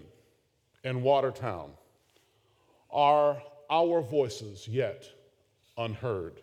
and 0.83 1.03
Watertown, 1.03 1.71
are 2.91 3.43
our 3.69 4.01
voices 4.01 4.67
yet 4.67 5.05
unheard? 5.77 6.41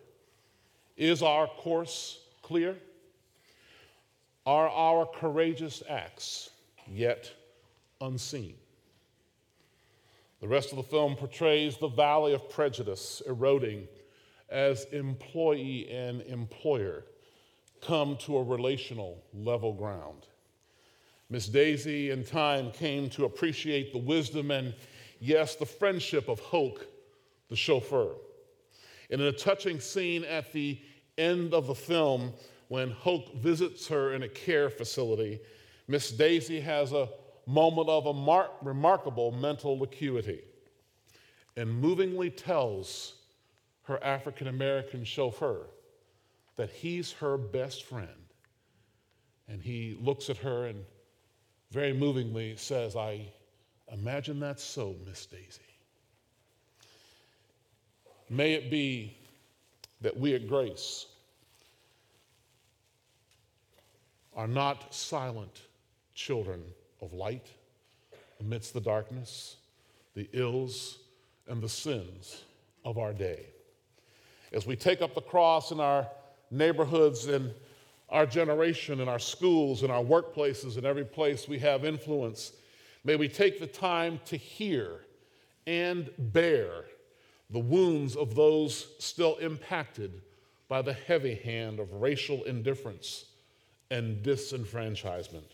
Is 0.96 1.22
our 1.22 1.48
course 1.48 2.20
clear? 2.42 2.76
Are 4.44 4.68
our 4.68 5.06
courageous 5.06 5.82
acts 5.88 6.50
yet 6.86 7.30
unseen? 8.00 8.54
The 10.40 10.48
rest 10.48 10.70
of 10.70 10.76
the 10.76 10.82
film 10.82 11.14
portrays 11.14 11.76
the 11.76 11.88
valley 11.88 12.34
of 12.34 12.50
prejudice 12.50 13.22
eroding 13.28 13.86
as 14.50 14.84
employee 14.86 15.88
and 15.90 16.22
employer 16.22 17.04
come 17.80 18.16
to 18.18 18.36
a 18.36 18.42
relational 18.42 19.22
level 19.32 19.72
ground. 19.72 20.26
Miss 21.30 21.46
Daisy, 21.48 22.10
in 22.10 22.24
time, 22.24 22.72
came 22.72 23.08
to 23.10 23.24
appreciate 23.24 23.92
the 23.92 23.98
wisdom 23.98 24.50
and, 24.50 24.74
yes, 25.20 25.54
the 25.54 25.64
friendship 25.64 26.28
of 26.28 26.40
Hoke, 26.40 26.86
the 27.48 27.56
chauffeur. 27.56 28.10
And 29.10 29.20
in 29.20 29.28
a 29.28 29.32
touching 29.32 29.78
scene 29.78 30.24
at 30.24 30.52
the 30.52 30.80
end 31.16 31.54
of 31.54 31.68
the 31.68 31.74
film, 31.74 32.32
when 32.72 32.90
Hoke 32.90 33.34
visits 33.34 33.86
her 33.88 34.14
in 34.14 34.22
a 34.22 34.28
care 34.30 34.70
facility, 34.70 35.38
Miss 35.88 36.10
Daisy 36.10 36.58
has 36.58 36.94
a 36.94 37.06
moment 37.46 37.90
of 37.90 38.06
a 38.06 38.14
mar- 38.14 38.48
remarkable 38.62 39.30
mental 39.30 39.82
acuity 39.82 40.40
and 41.54 41.70
movingly 41.70 42.30
tells 42.30 43.16
her 43.82 44.02
African 44.02 44.48
American 44.48 45.04
chauffeur 45.04 45.66
that 46.56 46.70
he's 46.70 47.12
her 47.12 47.36
best 47.36 47.84
friend. 47.84 48.08
And 49.48 49.60
he 49.60 49.98
looks 50.00 50.30
at 50.30 50.38
her 50.38 50.68
and 50.68 50.82
very 51.72 51.92
movingly 51.92 52.56
says, 52.56 52.96
I 52.96 53.26
imagine 53.92 54.40
that's 54.40 54.64
so, 54.64 54.96
Miss 55.06 55.26
Daisy. 55.26 55.60
May 58.30 58.54
it 58.54 58.70
be 58.70 59.18
that 60.00 60.16
we 60.16 60.34
at 60.34 60.48
Grace 60.48 61.04
are 64.34 64.46
not 64.46 64.94
silent 64.94 65.62
children 66.14 66.62
of 67.00 67.12
light 67.12 67.46
amidst 68.40 68.74
the 68.74 68.80
darkness, 68.80 69.56
the 70.14 70.28
ills, 70.32 70.98
and 71.48 71.62
the 71.62 71.68
sins 71.68 72.42
of 72.84 72.98
our 72.98 73.12
day. 73.12 73.46
As 74.52 74.66
we 74.66 74.76
take 74.76 75.02
up 75.02 75.14
the 75.14 75.20
cross 75.20 75.70
in 75.70 75.80
our 75.80 76.06
neighborhoods 76.50 77.26
and 77.26 77.52
our 78.08 78.26
generation, 78.26 79.00
in 79.00 79.08
our 79.08 79.18
schools, 79.18 79.82
in 79.82 79.90
our 79.90 80.02
workplaces, 80.02 80.76
in 80.76 80.84
every 80.84 81.04
place 81.04 81.48
we 81.48 81.58
have 81.58 81.84
influence, 81.84 82.52
may 83.04 83.16
we 83.16 83.28
take 83.28 83.58
the 83.58 83.66
time 83.66 84.20
to 84.26 84.36
hear 84.36 85.00
and 85.66 86.10
bear 86.18 86.84
the 87.50 87.58
wounds 87.58 88.16
of 88.16 88.34
those 88.34 88.88
still 88.98 89.36
impacted 89.36 90.20
by 90.68 90.82
the 90.82 90.92
heavy 90.92 91.34
hand 91.34 91.78
of 91.78 91.92
racial 91.94 92.42
indifference 92.44 93.26
and 93.92 94.24
disenfranchisement. 94.24 95.44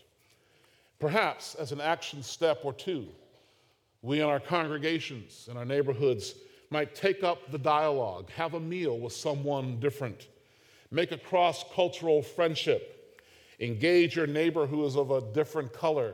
Perhaps 0.97 1.55
as 1.55 1.73
an 1.73 1.81
action 1.81 2.23
step 2.23 2.61
or 2.63 2.71
two, 2.71 3.05
we 4.01 4.21
in 4.21 4.25
our 4.25 4.39
congregations 4.39 5.47
and 5.49 5.57
our 5.57 5.65
neighborhoods 5.65 6.35
might 6.69 6.95
take 6.95 7.21
up 7.21 7.51
the 7.51 7.57
dialogue, 7.57 8.29
have 8.31 8.53
a 8.53 8.59
meal 8.59 8.97
with 8.97 9.11
someone 9.11 9.77
different, 9.81 10.27
make 10.89 11.11
a 11.11 11.17
cross 11.17 11.65
cultural 11.75 12.21
friendship, 12.21 13.21
engage 13.59 14.15
your 14.15 14.27
neighbor 14.27 14.65
who 14.65 14.85
is 14.85 14.95
of 14.95 15.11
a 15.11 15.21
different 15.33 15.73
color 15.73 16.13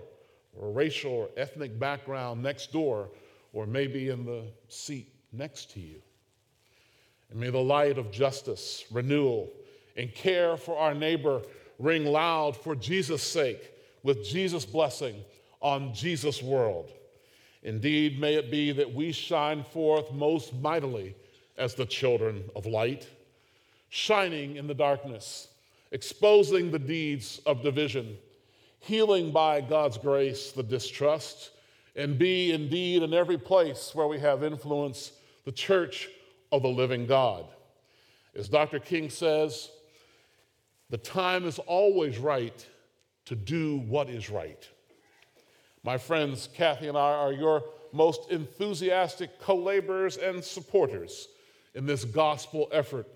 or 0.59 0.71
racial 0.71 1.11
or 1.11 1.29
ethnic 1.37 1.77
background 1.77 2.41
next 2.41 2.71
door 2.71 3.09
or 3.53 3.67
maybe 3.67 4.09
in 4.09 4.25
the 4.25 4.45
seat 4.67 5.13
next 5.31 5.71
to 5.73 5.79
you. 5.79 6.01
And 7.29 7.39
may 7.39 7.51
the 7.51 7.59
light 7.59 7.99
of 7.99 8.11
justice, 8.11 8.85
renewal, 8.91 9.51
and 9.95 10.13
care 10.13 10.57
for 10.57 10.75
our 10.77 10.95
neighbor 10.95 11.41
ring 11.79 12.05
loud 12.05 12.55
for 12.55 12.75
Jesus' 12.75 13.23
sake 13.23 13.71
with 14.03 14.23
Jesus' 14.23 14.65
blessing 14.65 15.15
on 15.61 15.93
Jesus' 15.93 16.41
world. 16.41 16.91
Indeed, 17.63 18.19
may 18.19 18.35
it 18.35 18.51
be 18.51 18.71
that 18.71 18.93
we 18.93 19.11
shine 19.11 19.63
forth 19.63 20.11
most 20.13 20.53
mightily 20.53 21.15
as 21.57 21.73
the 21.73 21.85
children 21.85 22.43
of 22.55 22.67
light, 22.67 23.09
shining 23.89 24.57
in 24.57 24.67
the 24.67 24.73
darkness, 24.73 25.47
exposing 25.91 26.69
the 26.69 26.79
deeds 26.79 27.41
of 27.47 27.63
division, 27.63 28.17
healing 28.79 29.31
by 29.31 29.61
God's 29.61 29.97
grace 29.97 30.51
the 30.51 30.61
distrust, 30.61 31.51
and 31.95 32.19
be 32.19 32.51
indeed 32.51 33.01
in 33.01 33.13
every 33.13 33.37
place 33.37 33.95
where 33.95 34.07
we 34.07 34.19
have 34.19 34.43
influence 34.43 35.13
the 35.45 35.51
church 35.51 36.09
of 36.51 36.61
the 36.61 36.67
living 36.67 37.07
God. 37.07 37.45
As 38.35 38.49
Dr. 38.49 38.79
King 38.79 39.09
says, 39.09 39.71
the 40.89 40.97
time 40.97 41.45
is 41.45 41.59
always 41.59 42.17
right 42.17 42.65
to 43.25 43.35
do 43.35 43.77
what 43.87 44.09
is 44.09 44.29
right. 44.29 44.67
My 45.83 45.97
friends, 45.97 46.49
Kathy 46.53 46.87
and 46.87 46.97
I 46.97 47.11
are 47.11 47.33
your 47.33 47.63
most 47.91 48.31
enthusiastic 48.31 49.39
co 49.39 49.55
laborers 49.55 50.17
and 50.17 50.43
supporters 50.43 51.27
in 51.73 51.85
this 51.85 52.05
gospel 52.05 52.67
effort 52.71 53.07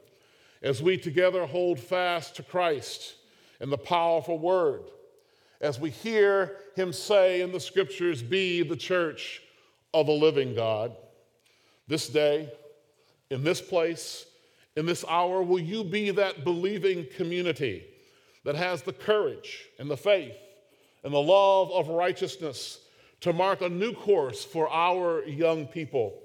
as 0.62 0.82
we 0.82 0.98
together 0.98 1.46
hold 1.46 1.80
fast 1.80 2.36
to 2.36 2.44
Christ 2.44 3.16
and 3.60 3.72
the 3.72 3.78
powerful 3.78 4.38
word, 4.38 4.84
as 5.62 5.80
we 5.80 5.90
hear 5.90 6.58
him 6.76 6.94
say 6.94 7.42
in 7.42 7.52
the 7.52 7.60
scriptures, 7.60 8.22
Be 8.22 8.64
the 8.64 8.76
church 8.76 9.42
of 9.94 10.06
the 10.06 10.14
living 10.14 10.56
God. 10.56 10.96
This 11.88 12.08
day, 12.08 12.52
in 13.30 13.44
this 13.44 13.62
place, 13.62 14.26
in 14.76 14.86
this 14.86 15.04
hour, 15.10 15.42
will 15.42 15.60
you 15.60 15.84
be 15.84 16.12
that 16.12 16.44
believing 16.44 17.06
community 17.16 17.86
that 18.44 18.56
has 18.56 18.82
the 18.82 18.94
courage 18.94 19.68
and 19.80 19.90
the 19.90 19.98
faith 19.98 20.38
and 21.04 21.14
the 21.14 21.22
love 21.22 21.72
of 21.72 21.90
righteousness 21.90 22.80
to 23.22 23.34
mark 23.34 23.62
a 23.62 23.70
new 23.70 23.94
course 23.94 24.44
for 24.44 24.70
our 24.70 25.24
young 25.26 25.68
people, 25.68 26.22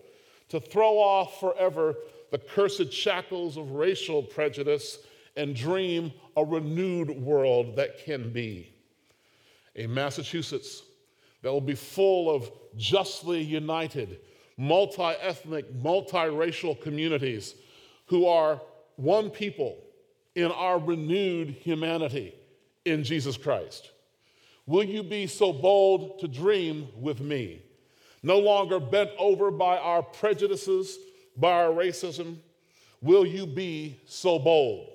to 0.48 0.60
throw 0.60 0.94
off 0.98 1.40
forever 1.40 1.96
the 2.30 2.38
cursed 2.38 2.92
shackles 2.92 3.56
of 3.56 3.72
racial 3.72 4.22
prejudice 4.22 4.98
and 5.36 5.56
dream 5.56 6.12
a 6.36 6.44
renewed 6.44 7.10
world 7.10 7.76
that 7.76 8.04
can 8.04 8.32
be. 8.32 8.72
A 9.76 9.86
Massachusetts 9.86 10.82
that 11.42 11.50
will 11.50 11.60
be 11.60 11.74
full 11.74 12.34
of 12.34 12.50
justly 12.76 13.40
united, 13.42 14.20
multi 14.56 15.02
ethnic, 15.20 15.72
multiracial 15.74 16.80
communities 16.80 17.56
who 18.06 18.26
are 18.26 18.60
one 18.96 19.30
people 19.30 19.78
in 20.34 20.50
our 20.50 20.78
renewed 20.78 21.50
humanity 21.50 22.34
in 22.84 23.04
Jesus 23.04 23.36
Christ. 23.36 23.90
Will 24.66 24.84
you 24.84 25.02
be 25.02 25.26
so 25.26 25.52
bold 25.52 26.18
to 26.20 26.28
dream 26.28 26.88
with 26.98 27.20
me? 27.20 27.62
No 28.22 28.38
longer 28.38 28.80
bent 28.80 29.10
over 29.18 29.50
by 29.50 29.76
our 29.76 30.02
prejudices, 30.02 30.98
by 31.36 31.52
our 31.52 31.70
racism. 31.70 32.36
Will 33.02 33.26
you 33.26 33.46
be 33.46 34.00
so 34.06 34.38
bold? 34.38 34.88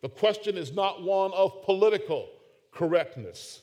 The 0.00 0.08
question 0.08 0.56
is 0.56 0.72
not 0.72 1.02
one 1.02 1.32
of 1.32 1.64
political 1.64 2.28
correctness, 2.72 3.62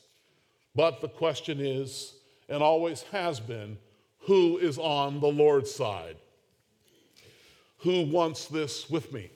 but 0.74 1.00
the 1.00 1.08
question 1.08 1.60
is, 1.60 2.14
and 2.48 2.62
always 2.62 3.02
has 3.02 3.40
been, 3.40 3.78
who 4.20 4.58
is 4.58 4.78
on 4.78 5.20
the 5.20 5.26
Lord's 5.26 5.74
side? 5.74 6.16
Who 7.86 8.02
wants 8.02 8.46
this 8.46 8.90
with 8.90 9.12
me? 9.12 9.30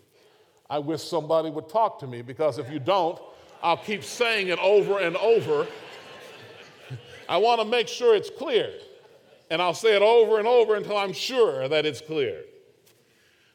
I 0.69 0.81
wish 0.81 1.03
somebody 1.03 1.51
would 1.51 1.69
talk 1.69 2.01
to 2.01 2.07
me 2.07 2.21
because 2.21 2.59
if 2.59 2.71
you 2.71 2.81
don't, 2.81 3.17
I'll 3.63 3.77
keep 3.77 4.03
saying 4.03 4.49
it 4.49 4.59
over 4.59 4.99
and 4.99 5.17
over 5.17 5.67
I 7.31 7.37
want 7.37 7.61
to 7.61 7.65
make 7.65 7.87
sure 7.87 8.17
it's 8.17 8.29
clear. 8.29 8.73
And 9.51 9.63
I'll 9.63 9.73
say 9.73 9.95
it 9.95 10.03
over 10.03 10.41
and 10.41 10.49
over 10.49 10.75
until 10.75 10.97
I'm 10.97 11.13
sure 11.13 11.69
that 11.69 11.87
it's 11.87 12.01
clear. 12.01 12.43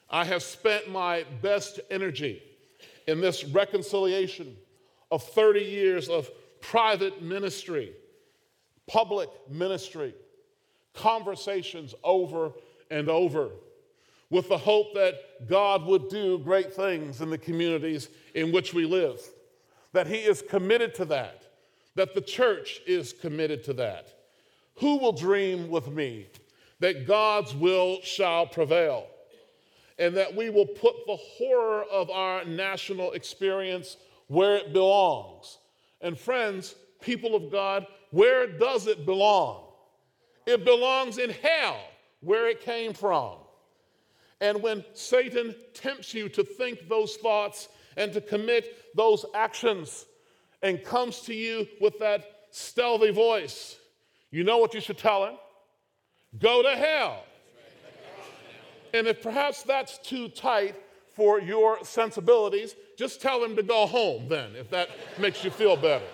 I 0.10 0.24
have 0.24 0.44
spent 0.44 0.90
my 0.90 1.26
best 1.42 1.82
energy 1.92 2.42
in 3.06 3.20
this 3.20 3.44
reconciliation 3.44 4.56
of 5.12 5.24
30 5.24 5.60
years 5.60 6.08
of 6.08 6.32
private 6.62 7.22
ministry, 7.22 7.92
public 8.88 9.30
ministry, 9.50 10.16
conversations 10.94 11.94
over 12.02 12.54
and 12.90 13.10
over, 13.10 13.50
with 14.30 14.50
the 14.50 14.58
hope 14.58 14.94
that 14.94 15.48
God 15.48 15.86
would 15.86 16.10
do 16.10 16.40
great 16.40 16.74
things 16.74 17.22
in 17.22 17.30
the 17.30 17.38
communities 17.38 18.10
in 18.34 18.52
which 18.52 18.74
we 18.74 18.86
live, 18.86 19.22
that 19.94 20.08
He 20.08 20.18
is 20.18 20.42
committed 20.42 20.96
to 20.96 21.06
that 21.06 21.46
that 21.96 22.14
the 22.14 22.22
church 22.22 22.82
is 22.86 23.14
committed 23.14 23.64
to 23.64 23.74
that. 23.74 24.10
Who 24.76 24.98
will 24.98 25.14
dream 25.14 25.70
with 25.70 25.88
me 25.88 26.28
that 26.80 27.08
God's 27.08 27.56
will 27.56 28.02
shall 28.04 28.46
prevail 28.46 29.08
and 29.98 30.16
that 30.18 30.36
we 30.36 30.50
will 30.50 30.66
put 30.66 30.94
the 31.08 31.16
horror 31.16 31.84
of 31.90 32.10
our 32.10 32.44
national 32.44 33.14
experience 33.14 33.96
where 34.28 34.58
it 34.58 34.74
belongs? 34.74 35.58
And, 36.02 36.20
friends, 36.20 36.76
people 37.02 37.34
of 37.34 37.50
God, 37.50 37.88
where 38.12 38.46
does 38.46 38.88
it 38.88 39.06
belong? 39.06 39.64
It 40.46 40.66
belongs 40.66 41.18
in 41.18 41.30
hell, 41.30 41.80
where 42.20 42.48
it 42.50 42.60
came 42.60 42.94
from. 42.94 43.38
And 44.42 44.62
when 44.62 44.84
Satan 44.94 45.56
tempts 45.74 46.14
you 46.14 46.30
to 46.30 46.44
think 46.44 46.90
those 46.90 47.16
thoughts 47.16 47.70
and 47.98 48.12
to 48.14 48.22
commit 48.22 48.96
those 48.96 49.26
actions, 49.34 50.06
and 50.66 50.84
comes 50.84 51.22
to 51.22 51.34
you 51.34 51.68
with 51.80 52.00
that 52.00 52.48
stealthy 52.50 53.12
voice, 53.12 53.78
you 54.32 54.44
know 54.44 54.58
what 54.58 54.74
you 54.74 54.82
should 54.82 54.98
tell 54.98 55.24
him? 55.26 55.36
Go 56.40 56.64
to 56.64 56.76
hell. 56.76 57.24
And 58.94 59.06
if 59.06 59.22
perhaps 59.22 59.62
that's 59.62 60.00
too 60.00 60.28
tight 60.30 60.76
for 61.14 61.40
your 61.40 61.84
sensibilities, 61.84 62.76
just 62.98 63.22
tell 63.22 63.44
him 63.44 63.56
to 63.56 63.64
go 63.64 63.86
home 63.86 64.28
then, 64.28 64.56
if 64.56 64.70
that 64.72 64.90
makes 65.20 65.44
you 65.44 65.52
feel 65.52 65.76
better. 65.76 66.06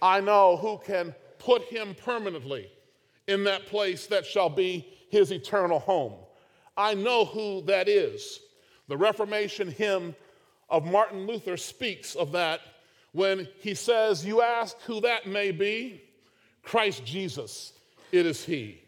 I 0.00 0.20
know 0.20 0.56
who 0.56 0.78
can 0.78 1.14
put 1.38 1.64
him 1.64 1.94
permanently 1.94 2.70
in 3.26 3.42
that 3.44 3.66
place 3.66 4.06
that 4.06 4.24
shall 4.24 4.48
be 4.48 4.86
his 5.10 5.30
eternal 5.30 5.78
home. 5.78 6.14
I 6.76 6.94
know 6.94 7.24
who 7.26 7.62
that 7.66 7.88
is. 7.88 8.40
The 8.88 8.96
Reformation 8.96 9.70
hymn 9.70 10.14
of 10.68 10.86
Martin 10.86 11.26
Luther 11.26 11.56
speaks 11.56 12.14
of 12.14 12.32
that 12.32 12.60
when 13.12 13.46
he 13.60 13.74
says, 13.74 14.24
You 14.24 14.40
ask 14.40 14.80
who 14.82 15.00
that 15.02 15.26
may 15.26 15.50
be? 15.50 16.02
Christ 16.62 17.04
Jesus, 17.04 17.72
it 18.12 18.24
is 18.26 18.44
he. 18.44 18.82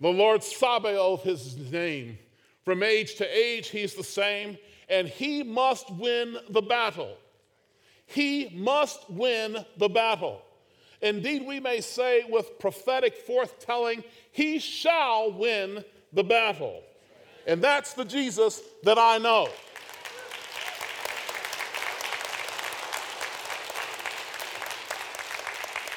The 0.00 0.08
Lord 0.08 0.42
Sabaoth 0.42 1.26
is 1.26 1.54
his 1.54 1.72
name. 1.72 2.18
From 2.64 2.82
age 2.82 3.16
to 3.16 3.38
age, 3.38 3.68
he's 3.68 3.94
the 3.94 4.04
same, 4.04 4.58
and 4.88 5.08
he 5.08 5.42
must 5.42 5.90
win 5.94 6.36
the 6.50 6.62
battle. 6.62 7.16
He 8.06 8.50
must 8.54 9.08
win 9.10 9.64
the 9.78 9.88
battle. 9.88 10.42
Indeed, 11.02 11.46
we 11.46 11.60
may 11.60 11.80
say 11.80 12.24
with 12.28 12.58
prophetic 12.58 13.26
forthtelling, 13.26 14.02
he 14.32 14.58
shall 14.58 15.32
win 15.32 15.84
the 16.12 16.24
battle. 16.24 16.82
And 17.46 17.62
that's 17.62 17.92
the 17.94 18.04
Jesus 18.04 18.60
that 18.82 18.98
I 18.98 19.18
know. 19.18 19.48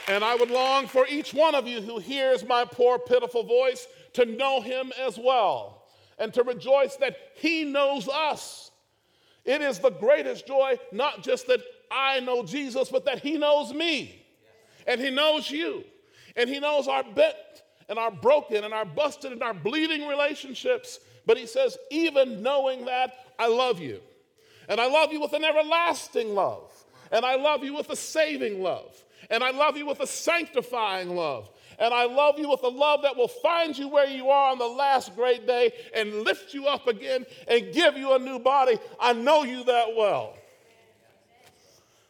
And 0.07 0.23
I 0.23 0.35
would 0.35 0.49
long 0.49 0.88
for 0.88 1.05
each 1.07 1.33
one 1.33 1.53
of 1.53 1.67
you 1.67 1.81
who 1.81 1.99
hears 1.99 2.43
my 2.43 2.65
poor, 2.65 2.97
pitiful 2.97 3.43
voice 3.43 3.88
to 4.13 4.25
know 4.25 4.59
him 4.59 4.91
as 4.99 5.19
well 5.19 5.79
and 6.19 6.33
to 6.33 6.43
rejoice 6.43 6.97
that 6.97 7.15
He 7.35 7.63
knows 7.63 8.07
us. 8.07 8.71
It 9.45 9.62
is 9.62 9.79
the 9.79 9.89
greatest 9.89 10.45
joy, 10.45 10.77
not 10.91 11.23
just 11.23 11.47
that 11.47 11.62
I 11.89 12.19
know 12.19 12.43
Jesus, 12.43 12.89
but 12.89 13.05
that 13.05 13.21
He 13.21 13.38
knows 13.38 13.73
me 13.73 14.25
and 14.89 14.99
He 14.99 15.12
knows 15.12 15.49
you 15.49 15.86
and 16.36 16.49
He 16.49 16.60
knows 16.60 16.88
our 16.88 17.04
bent 17.04 17.36
and 17.88 17.97
our 17.97 18.12
broken 18.12 18.63
and 18.63 18.73
our 18.73 18.86
busted 18.86 19.32
and 19.32 19.43
our 19.43 19.54
bleeding 19.54 20.08
relationships. 20.08 20.99
But 21.25 21.38
He 21.38 21.45
says, 21.45 21.78
even 21.91 22.41
knowing 22.41 22.86
that, 22.86 23.13
I 23.38 23.47
love 23.47 23.80
you. 23.80 24.02
And 24.67 24.82
I 24.82 24.88
love 24.88 25.13
you 25.13 25.21
with 25.21 25.34
an 25.34 25.45
everlasting 25.45 26.34
love. 26.34 26.71
And 27.12 27.23
I 27.23 27.36
love 27.36 27.63
you 27.63 27.73
with 27.73 27.89
a 27.89 27.95
saving 27.95 28.62
love. 28.62 28.95
And 29.30 29.43
I 29.43 29.52
love 29.52 29.78
you 29.78 29.86
with 29.86 29.99
a 29.99 30.08
sanctifying 30.08 31.15
love. 31.15 31.49
And 31.78 31.93
I 31.93 32.06
love 32.06 32.39
you 32.39 32.49
with 32.49 32.63
a 32.63 32.67
love 32.67 33.04
that 33.04 33.15
will 33.15 33.28
find 33.28 33.78
you 33.78 33.88
where 33.88 34.08
you 34.08 34.30
are 34.30 34.52
on 34.52 34.58
the 34.58 34.67
last 34.67 35.15
great 35.15 35.47
day 35.47 35.71
and 35.95 36.23
lift 36.23 36.54
you 36.54 36.67
up 36.67 36.88
again 36.88 37.25
and 37.47 37.73
give 37.73 37.95
you 37.95 38.13
a 38.13 38.19
new 38.19 38.39
body. 38.39 38.78
I 38.99 39.13
know 39.13 39.43
you 39.43 39.63
that 39.65 39.95
well. 39.95 40.36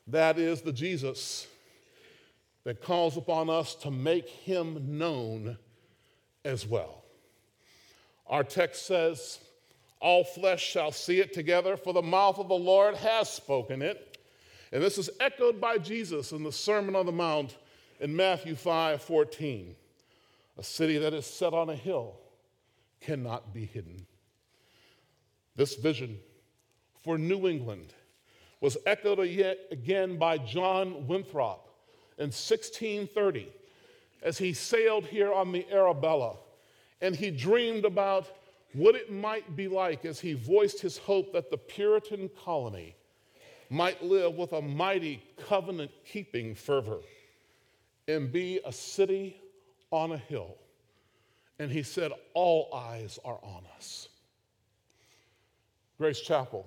That 0.07 0.39
is 0.39 0.61
the 0.61 0.73
Jesus 0.73 1.48
that 2.69 2.83
calls 2.83 3.17
upon 3.17 3.49
us 3.49 3.73
to 3.73 3.89
make 3.89 4.29
him 4.29 4.99
known 4.99 5.57
as 6.45 6.67
well. 6.67 7.03
Our 8.27 8.43
text 8.43 8.85
says, 8.85 9.39
All 9.99 10.23
flesh 10.23 10.63
shall 10.63 10.91
see 10.91 11.19
it 11.19 11.33
together, 11.33 11.77
for 11.77 11.93
the 11.93 12.03
mouth 12.03 12.37
of 12.37 12.47
the 12.47 12.53
Lord 12.53 12.93
has 12.93 13.27
spoken 13.27 13.81
it. 13.81 14.19
And 14.71 14.83
this 14.83 14.99
is 14.99 15.09
echoed 15.19 15.59
by 15.59 15.79
Jesus 15.79 16.31
in 16.31 16.43
the 16.43 16.51
Sermon 16.51 16.95
on 16.95 17.07
the 17.07 17.11
Mount 17.11 17.57
in 17.99 18.15
Matthew 18.15 18.53
5 18.53 19.01
14. 19.01 19.75
A 20.59 20.63
city 20.63 20.99
that 20.99 21.15
is 21.15 21.25
set 21.25 21.55
on 21.55 21.71
a 21.71 21.75
hill 21.75 22.19
cannot 23.01 23.51
be 23.51 23.65
hidden. 23.65 24.05
This 25.55 25.73
vision 25.73 26.19
for 27.03 27.17
New 27.17 27.47
England 27.47 27.95
was 28.61 28.77
echoed 28.85 29.27
yet 29.27 29.57
again 29.71 30.19
by 30.19 30.37
John 30.37 31.07
Winthrop 31.07 31.65
in 32.19 32.25
1630 32.25 33.47
as 34.21 34.37
he 34.37 34.53
sailed 34.53 35.05
here 35.05 35.33
on 35.33 35.51
the 35.51 35.65
Arabella 35.71 36.35
and 37.01 37.15
he 37.15 37.31
dreamed 37.31 37.85
about 37.85 38.27
what 38.73 38.95
it 38.95 39.11
might 39.11 39.55
be 39.55 39.67
like 39.67 40.05
as 40.05 40.19
he 40.19 40.33
voiced 40.33 40.81
his 40.81 40.97
hope 40.97 41.33
that 41.33 41.49
the 41.49 41.57
Puritan 41.57 42.29
colony 42.43 42.95
might 43.69 44.03
live 44.03 44.35
with 44.35 44.53
a 44.53 44.61
mighty 44.61 45.23
covenant 45.47 45.91
keeping 46.05 46.53
fervor 46.55 46.99
and 48.07 48.31
be 48.31 48.59
a 48.65 48.71
city 48.71 49.39
on 49.91 50.11
a 50.11 50.17
hill. 50.17 50.55
And 51.59 51.71
he 51.71 51.83
said, 51.83 52.11
All 52.33 52.69
eyes 52.73 53.19
are 53.23 53.39
on 53.43 53.63
us. 53.75 54.09
Grace 55.97 56.19
Chapel, 56.19 56.65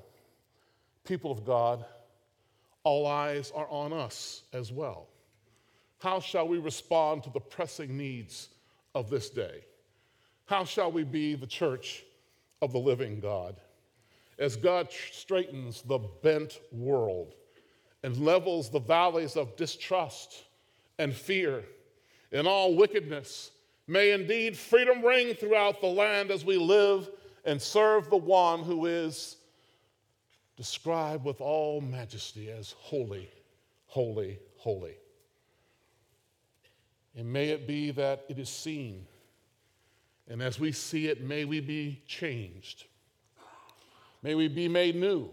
people 1.05 1.33
of 1.33 1.45
God, 1.45 1.85
all 2.85 3.07
eyes 3.07 3.53
are 3.55 3.69
on 3.69 3.93
us 3.93 4.43
as 4.53 4.71
well. 4.71 5.09
How 6.03 6.19
shall 6.19 6.49
we 6.49 6.59
respond 6.59 7.23
to 7.23 7.31
the 7.31 7.41
pressing 7.41 7.97
needs 7.97 8.49
of 8.93 9.09
this 9.09 9.31
day? 9.31 9.63
How 10.47 10.65
shall 10.65 10.91
we 10.91 11.05
be 11.05 11.37
the 11.37 11.47
church 11.47 12.03
of 12.61 12.73
the 12.73 12.79
living 12.79 13.21
God? 13.21 13.61
As 14.37 14.57
God 14.57 14.89
straightens 14.91 15.83
the 15.83 16.01
bent 16.23 16.59
world 16.73 17.35
and 18.03 18.17
levels 18.17 18.69
the 18.69 18.81
valleys 18.81 19.37
of 19.37 19.55
distrust 19.55 20.43
and 20.99 21.15
fear 21.15 21.63
and 22.33 22.49
all 22.49 22.75
wickedness. 22.75 23.53
May 23.87 24.11
indeed 24.11 24.57
freedom 24.57 25.05
ring 25.05 25.35
throughout 25.35 25.81
the 25.81 25.87
land 25.87 26.33
as 26.33 26.45
we 26.45 26.57
live 26.57 27.11
and 27.45 27.63
serve 27.63 28.11
the 28.11 28.17
one 28.17 28.65
who 28.65 28.87
is 28.87 29.37
described 30.57 31.25
with 31.25 31.41
all 31.41 31.81
majesty 31.81 32.51
as 32.51 32.75
holy, 32.81 33.31
holy, 33.87 34.41
holy. 34.57 34.97
And 37.17 37.33
may 37.33 37.49
it 37.49 37.67
be 37.67 37.91
that 37.93 38.25
it 38.29 38.39
is 38.39 38.49
seen. 38.49 39.07
And 40.29 40.43
as 40.43 40.59
we 40.59 40.73
see 40.73 41.09
it, 41.09 41.23
may 41.23 41.45
we 41.45 41.61
be 41.61 42.03
changed. 42.07 42.85
May 44.23 44.35
we 44.35 44.49
be 44.49 44.69
made 44.69 44.97
new 44.97 45.29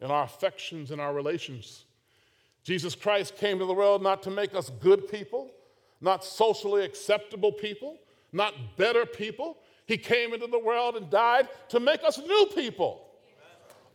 in 0.00 0.10
our 0.10 0.24
affections 0.24 0.90
and 0.90 1.00
our 1.00 1.14
relations 1.14 1.84
Jesus 2.64 2.94
Christ 2.94 3.36
came 3.36 3.58
to 3.58 3.64
the 3.64 3.72
world 3.72 4.02
not 4.02 4.22
to 4.24 4.30
make 4.30 4.54
us 4.54 4.70
good 4.80 5.08
people, 5.08 5.50
not 6.00 6.24
socially 6.24 6.84
acceptable 6.84 7.52
people, 7.52 7.98
not 8.32 8.54
better 8.76 9.06
people. 9.06 9.58
He 9.86 9.96
came 9.96 10.32
into 10.34 10.46
the 10.46 10.58
world 10.58 10.96
and 10.96 11.10
died 11.10 11.48
to 11.70 11.80
make 11.80 12.04
us 12.04 12.18
new 12.18 12.48
people 12.54 13.06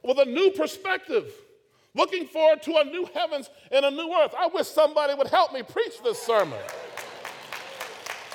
with 0.04 0.20
a 0.20 0.26
new 0.26 0.52
perspective, 0.52 1.32
looking 1.94 2.28
forward 2.28 2.62
to 2.64 2.78
a 2.78 2.84
new 2.84 3.08
heavens 3.14 3.50
and 3.72 3.86
a 3.86 3.92
new 3.92 4.14
earth. 4.14 4.34
I 4.38 4.48
wish 4.48 4.68
somebody 4.68 5.14
would 5.14 5.28
help 5.28 5.54
me 5.54 5.64
preach 5.64 6.02
this 6.04 6.22
sermon. 6.22 6.60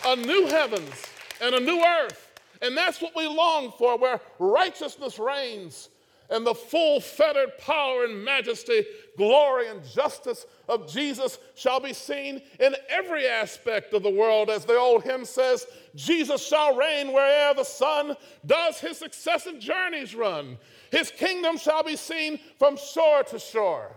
A 0.07 0.17
new 0.17 0.47
heavens 0.47 1.03
and 1.41 1.55
a 1.55 1.61
new 1.61 1.85
earth. 1.85 2.27
And 2.63 2.77
that's 2.77 3.01
what 3.01 3.17
we 3.17 3.27
long 3.27 3.73
for, 3.79 3.99
where 3.99 4.21
righteousness 4.39 5.19
reigns 5.19 5.89
and 6.31 6.47
the 6.47 6.55
full 6.55 7.01
fettered 7.01 7.59
power 7.59 8.05
and 8.05 8.25
majesty, 8.25 8.87
glory 9.17 9.69
and 9.69 9.85
justice 9.85 10.47
of 10.69 10.91
Jesus 10.91 11.39
shall 11.57 11.81
be 11.81 11.93
seen 11.93 12.41
in 12.61 12.75
every 12.89 13.27
aspect 13.27 13.93
of 13.93 14.03
the 14.03 14.11
world. 14.11 14.49
As 14.49 14.65
the 14.65 14.79
old 14.79 15.03
hymn 15.03 15.25
says, 15.25 15.67
Jesus 15.97 16.47
shall 16.47 16.77
reign 16.77 17.13
where'er 17.13 17.55
the 17.55 17.65
sun 17.65 18.17
does 18.47 18.79
his 18.79 18.97
successive 18.99 19.59
journeys 19.59 20.15
run. 20.15 20.57
His 20.93 21.11
kingdom 21.11 21.59
shall 21.59 21.83
be 21.83 21.97
seen 21.97 22.39
from 22.59 22.77
shore 22.77 23.25
to 23.25 23.39
shore. 23.39 23.97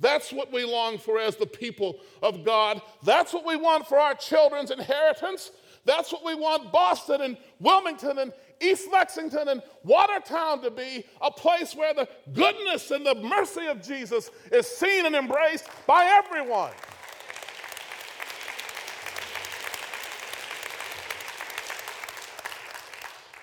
That's 0.00 0.32
what 0.32 0.50
we 0.50 0.64
long 0.64 0.98
for 0.98 1.18
as 1.18 1.36
the 1.36 1.46
people 1.46 2.00
of 2.22 2.44
God. 2.44 2.80
That's 3.04 3.32
what 3.32 3.46
we 3.46 3.56
want 3.56 3.86
for 3.86 3.98
our 3.98 4.14
children's 4.14 4.70
inheritance. 4.70 5.52
That's 5.84 6.12
what 6.12 6.24
we 6.24 6.34
want 6.34 6.72
Boston 6.72 7.20
and 7.20 7.36
Wilmington 7.60 8.18
and 8.18 8.32
East 8.60 8.88
Lexington 8.92 9.48
and 9.48 9.62
Watertown 9.84 10.62
to 10.62 10.70
be 10.70 11.04
a 11.20 11.30
place 11.30 11.74
where 11.74 11.94
the 11.94 12.08
goodness 12.32 12.90
and 12.90 13.04
the 13.04 13.14
mercy 13.14 13.66
of 13.66 13.82
Jesus 13.82 14.30
is 14.50 14.66
seen 14.66 15.06
and 15.06 15.14
embraced 15.14 15.66
by 15.86 16.04
everyone. 16.24 16.72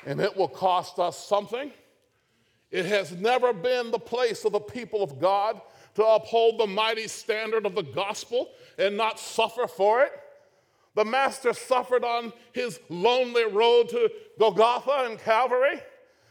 And 0.06 0.22
it 0.22 0.36
will 0.36 0.48
cost 0.48 1.00
us 1.00 1.18
something. 1.18 1.72
It 2.72 2.86
has 2.86 3.12
never 3.14 3.54
been 3.54 3.92
the 3.92 4.00
place 4.00 4.46
of 4.46 4.52
the 4.52 4.60
people 4.60 5.04
of 5.04 5.20
God 5.20 5.62
to 5.98 6.06
uphold 6.06 6.60
the 6.60 6.68
mighty 6.68 7.08
standard 7.08 7.66
of 7.66 7.74
the 7.74 7.82
gospel 7.82 8.52
and 8.78 8.96
not 8.96 9.20
suffer 9.20 9.66
for 9.66 10.04
it. 10.04 10.12
The 10.94 11.04
Master 11.04 11.54
suffered 11.54 12.04
on 12.04 12.32
his 12.54 12.80
lonely 12.88 13.46
road 13.46 13.90
to 13.90 14.12
Golgotha 14.38 15.08
and 15.10 15.18
Calvary. 15.18 15.82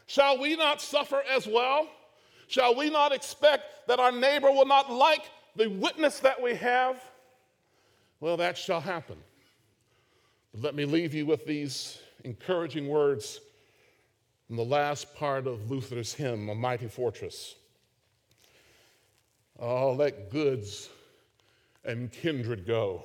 Shall 0.05 0.39
we 0.39 0.55
not 0.55 0.81
suffer 0.81 1.21
as 1.29 1.45
well? 1.47 1.85
Shall 2.47 2.75
we 2.75 2.89
not 2.89 3.11
expect 3.11 3.87
that 3.89 3.99
our 3.99 4.11
neighbor 4.13 4.49
will 4.49 4.65
not 4.65 4.89
like 4.89 5.29
the 5.57 5.67
witness 5.67 6.19
that 6.21 6.41
we 6.41 6.55
have? 6.55 7.03
Well, 8.21 8.37
that 8.37 8.57
shall 8.57 8.79
happen. 8.79 9.17
But 10.53 10.63
let 10.63 10.75
me 10.75 10.85
leave 10.85 11.13
you 11.13 11.25
with 11.25 11.45
these 11.45 11.99
encouraging 12.23 12.87
words 12.87 13.41
in 14.49 14.55
the 14.55 14.63
last 14.63 15.13
part 15.13 15.45
of 15.45 15.69
Luther's 15.69 16.13
hymn, 16.13 16.47
A 16.47 16.55
Mighty 16.55 16.87
Fortress. 16.87 17.55
Oh, 19.59 19.93
let 19.93 20.29
goods 20.29 20.89
and 21.83 22.11
kindred 22.11 22.65
go 22.67 23.03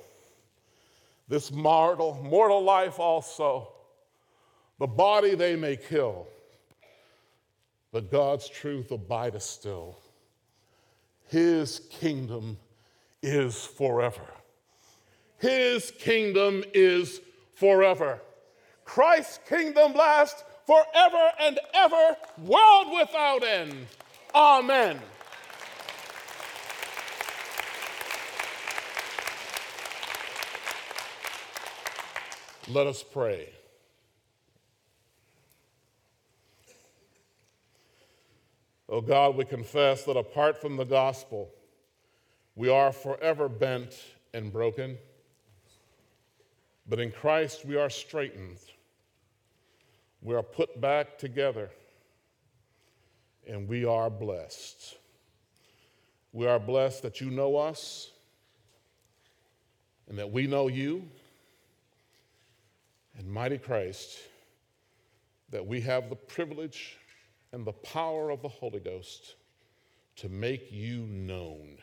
this 1.27 1.51
mortal, 1.51 2.19
mortal 2.23 2.63
life 2.63 2.99
also. 2.99 3.69
The 4.79 4.87
body 4.87 5.35
they 5.35 5.55
may 5.55 5.77
kill, 5.77 6.27
but 7.91 8.11
God's 8.11 8.49
truth 8.49 8.91
abideth 8.91 9.43
still. 9.43 9.97
His 11.29 11.81
kingdom 11.89 12.57
is 13.21 13.65
forever. 13.65 14.27
His 15.39 15.91
kingdom 15.99 16.63
is 16.73 17.21
forever. 17.55 18.19
Christ's 18.83 19.39
kingdom 19.47 19.93
lasts 19.93 20.43
forever 20.65 21.31
and 21.39 21.59
ever, 21.73 22.17
world 22.39 22.87
without 22.99 23.43
end. 23.43 23.87
Amen. 24.35 24.99
Let 32.69 32.87
us 32.87 33.03
pray. 33.03 33.49
Oh 38.87 39.01
God, 39.01 39.35
we 39.35 39.43
confess 39.43 40.05
that 40.05 40.15
apart 40.15 40.61
from 40.61 40.77
the 40.77 40.85
gospel, 40.85 41.49
we 42.55 42.69
are 42.69 42.93
forever 42.93 43.49
bent 43.49 43.99
and 44.33 44.53
broken. 44.53 44.97
But 46.87 46.99
in 46.99 47.11
Christ, 47.11 47.65
we 47.65 47.75
are 47.75 47.89
straightened. 47.89 48.59
We 50.21 50.33
are 50.35 50.43
put 50.43 50.79
back 50.79 51.17
together 51.17 51.69
and 53.45 53.67
we 53.67 53.83
are 53.83 54.09
blessed. 54.09 54.97
We 56.31 56.47
are 56.47 56.59
blessed 56.59 57.01
that 57.01 57.19
you 57.19 57.29
know 57.29 57.57
us 57.57 58.11
and 60.07 60.17
that 60.17 60.31
we 60.31 60.47
know 60.47 60.69
you. 60.69 61.09
And 63.17 63.27
mighty 63.27 63.57
Christ, 63.57 64.17
that 65.49 65.65
we 65.65 65.81
have 65.81 66.09
the 66.09 66.15
privilege 66.15 66.97
and 67.51 67.65
the 67.65 67.73
power 67.73 68.31
of 68.31 68.41
the 68.41 68.49
Holy 68.49 68.79
Ghost 68.79 69.35
to 70.15 70.29
make 70.29 70.71
you 70.71 71.05
known. 71.05 71.77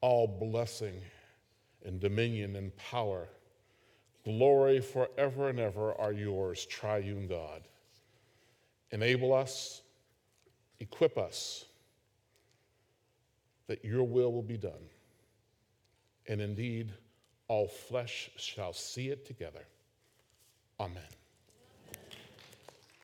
All 0.00 0.26
blessing 0.26 1.00
and 1.84 2.00
dominion 2.00 2.56
and 2.56 2.76
power, 2.76 3.28
glory 4.24 4.80
forever 4.80 5.48
and 5.48 5.60
ever 5.60 5.94
are 5.94 6.12
yours, 6.12 6.66
triune 6.66 7.28
God. 7.28 7.62
Enable 8.90 9.32
us, 9.32 9.82
equip 10.80 11.16
us, 11.16 11.66
that 13.68 13.84
your 13.84 14.02
will 14.02 14.32
will 14.32 14.42
be 14.42 14.56
done. 14.56 14.88
And 16.26 16.40
indeed, 16.40 16.92
all 17.50 17.66
flesh 17.66 18.30
shall 18.36 18.72
see 18.72 19.08
it 19.08 19.26
together. 19.26 19.64
Amen. 20.78 21.19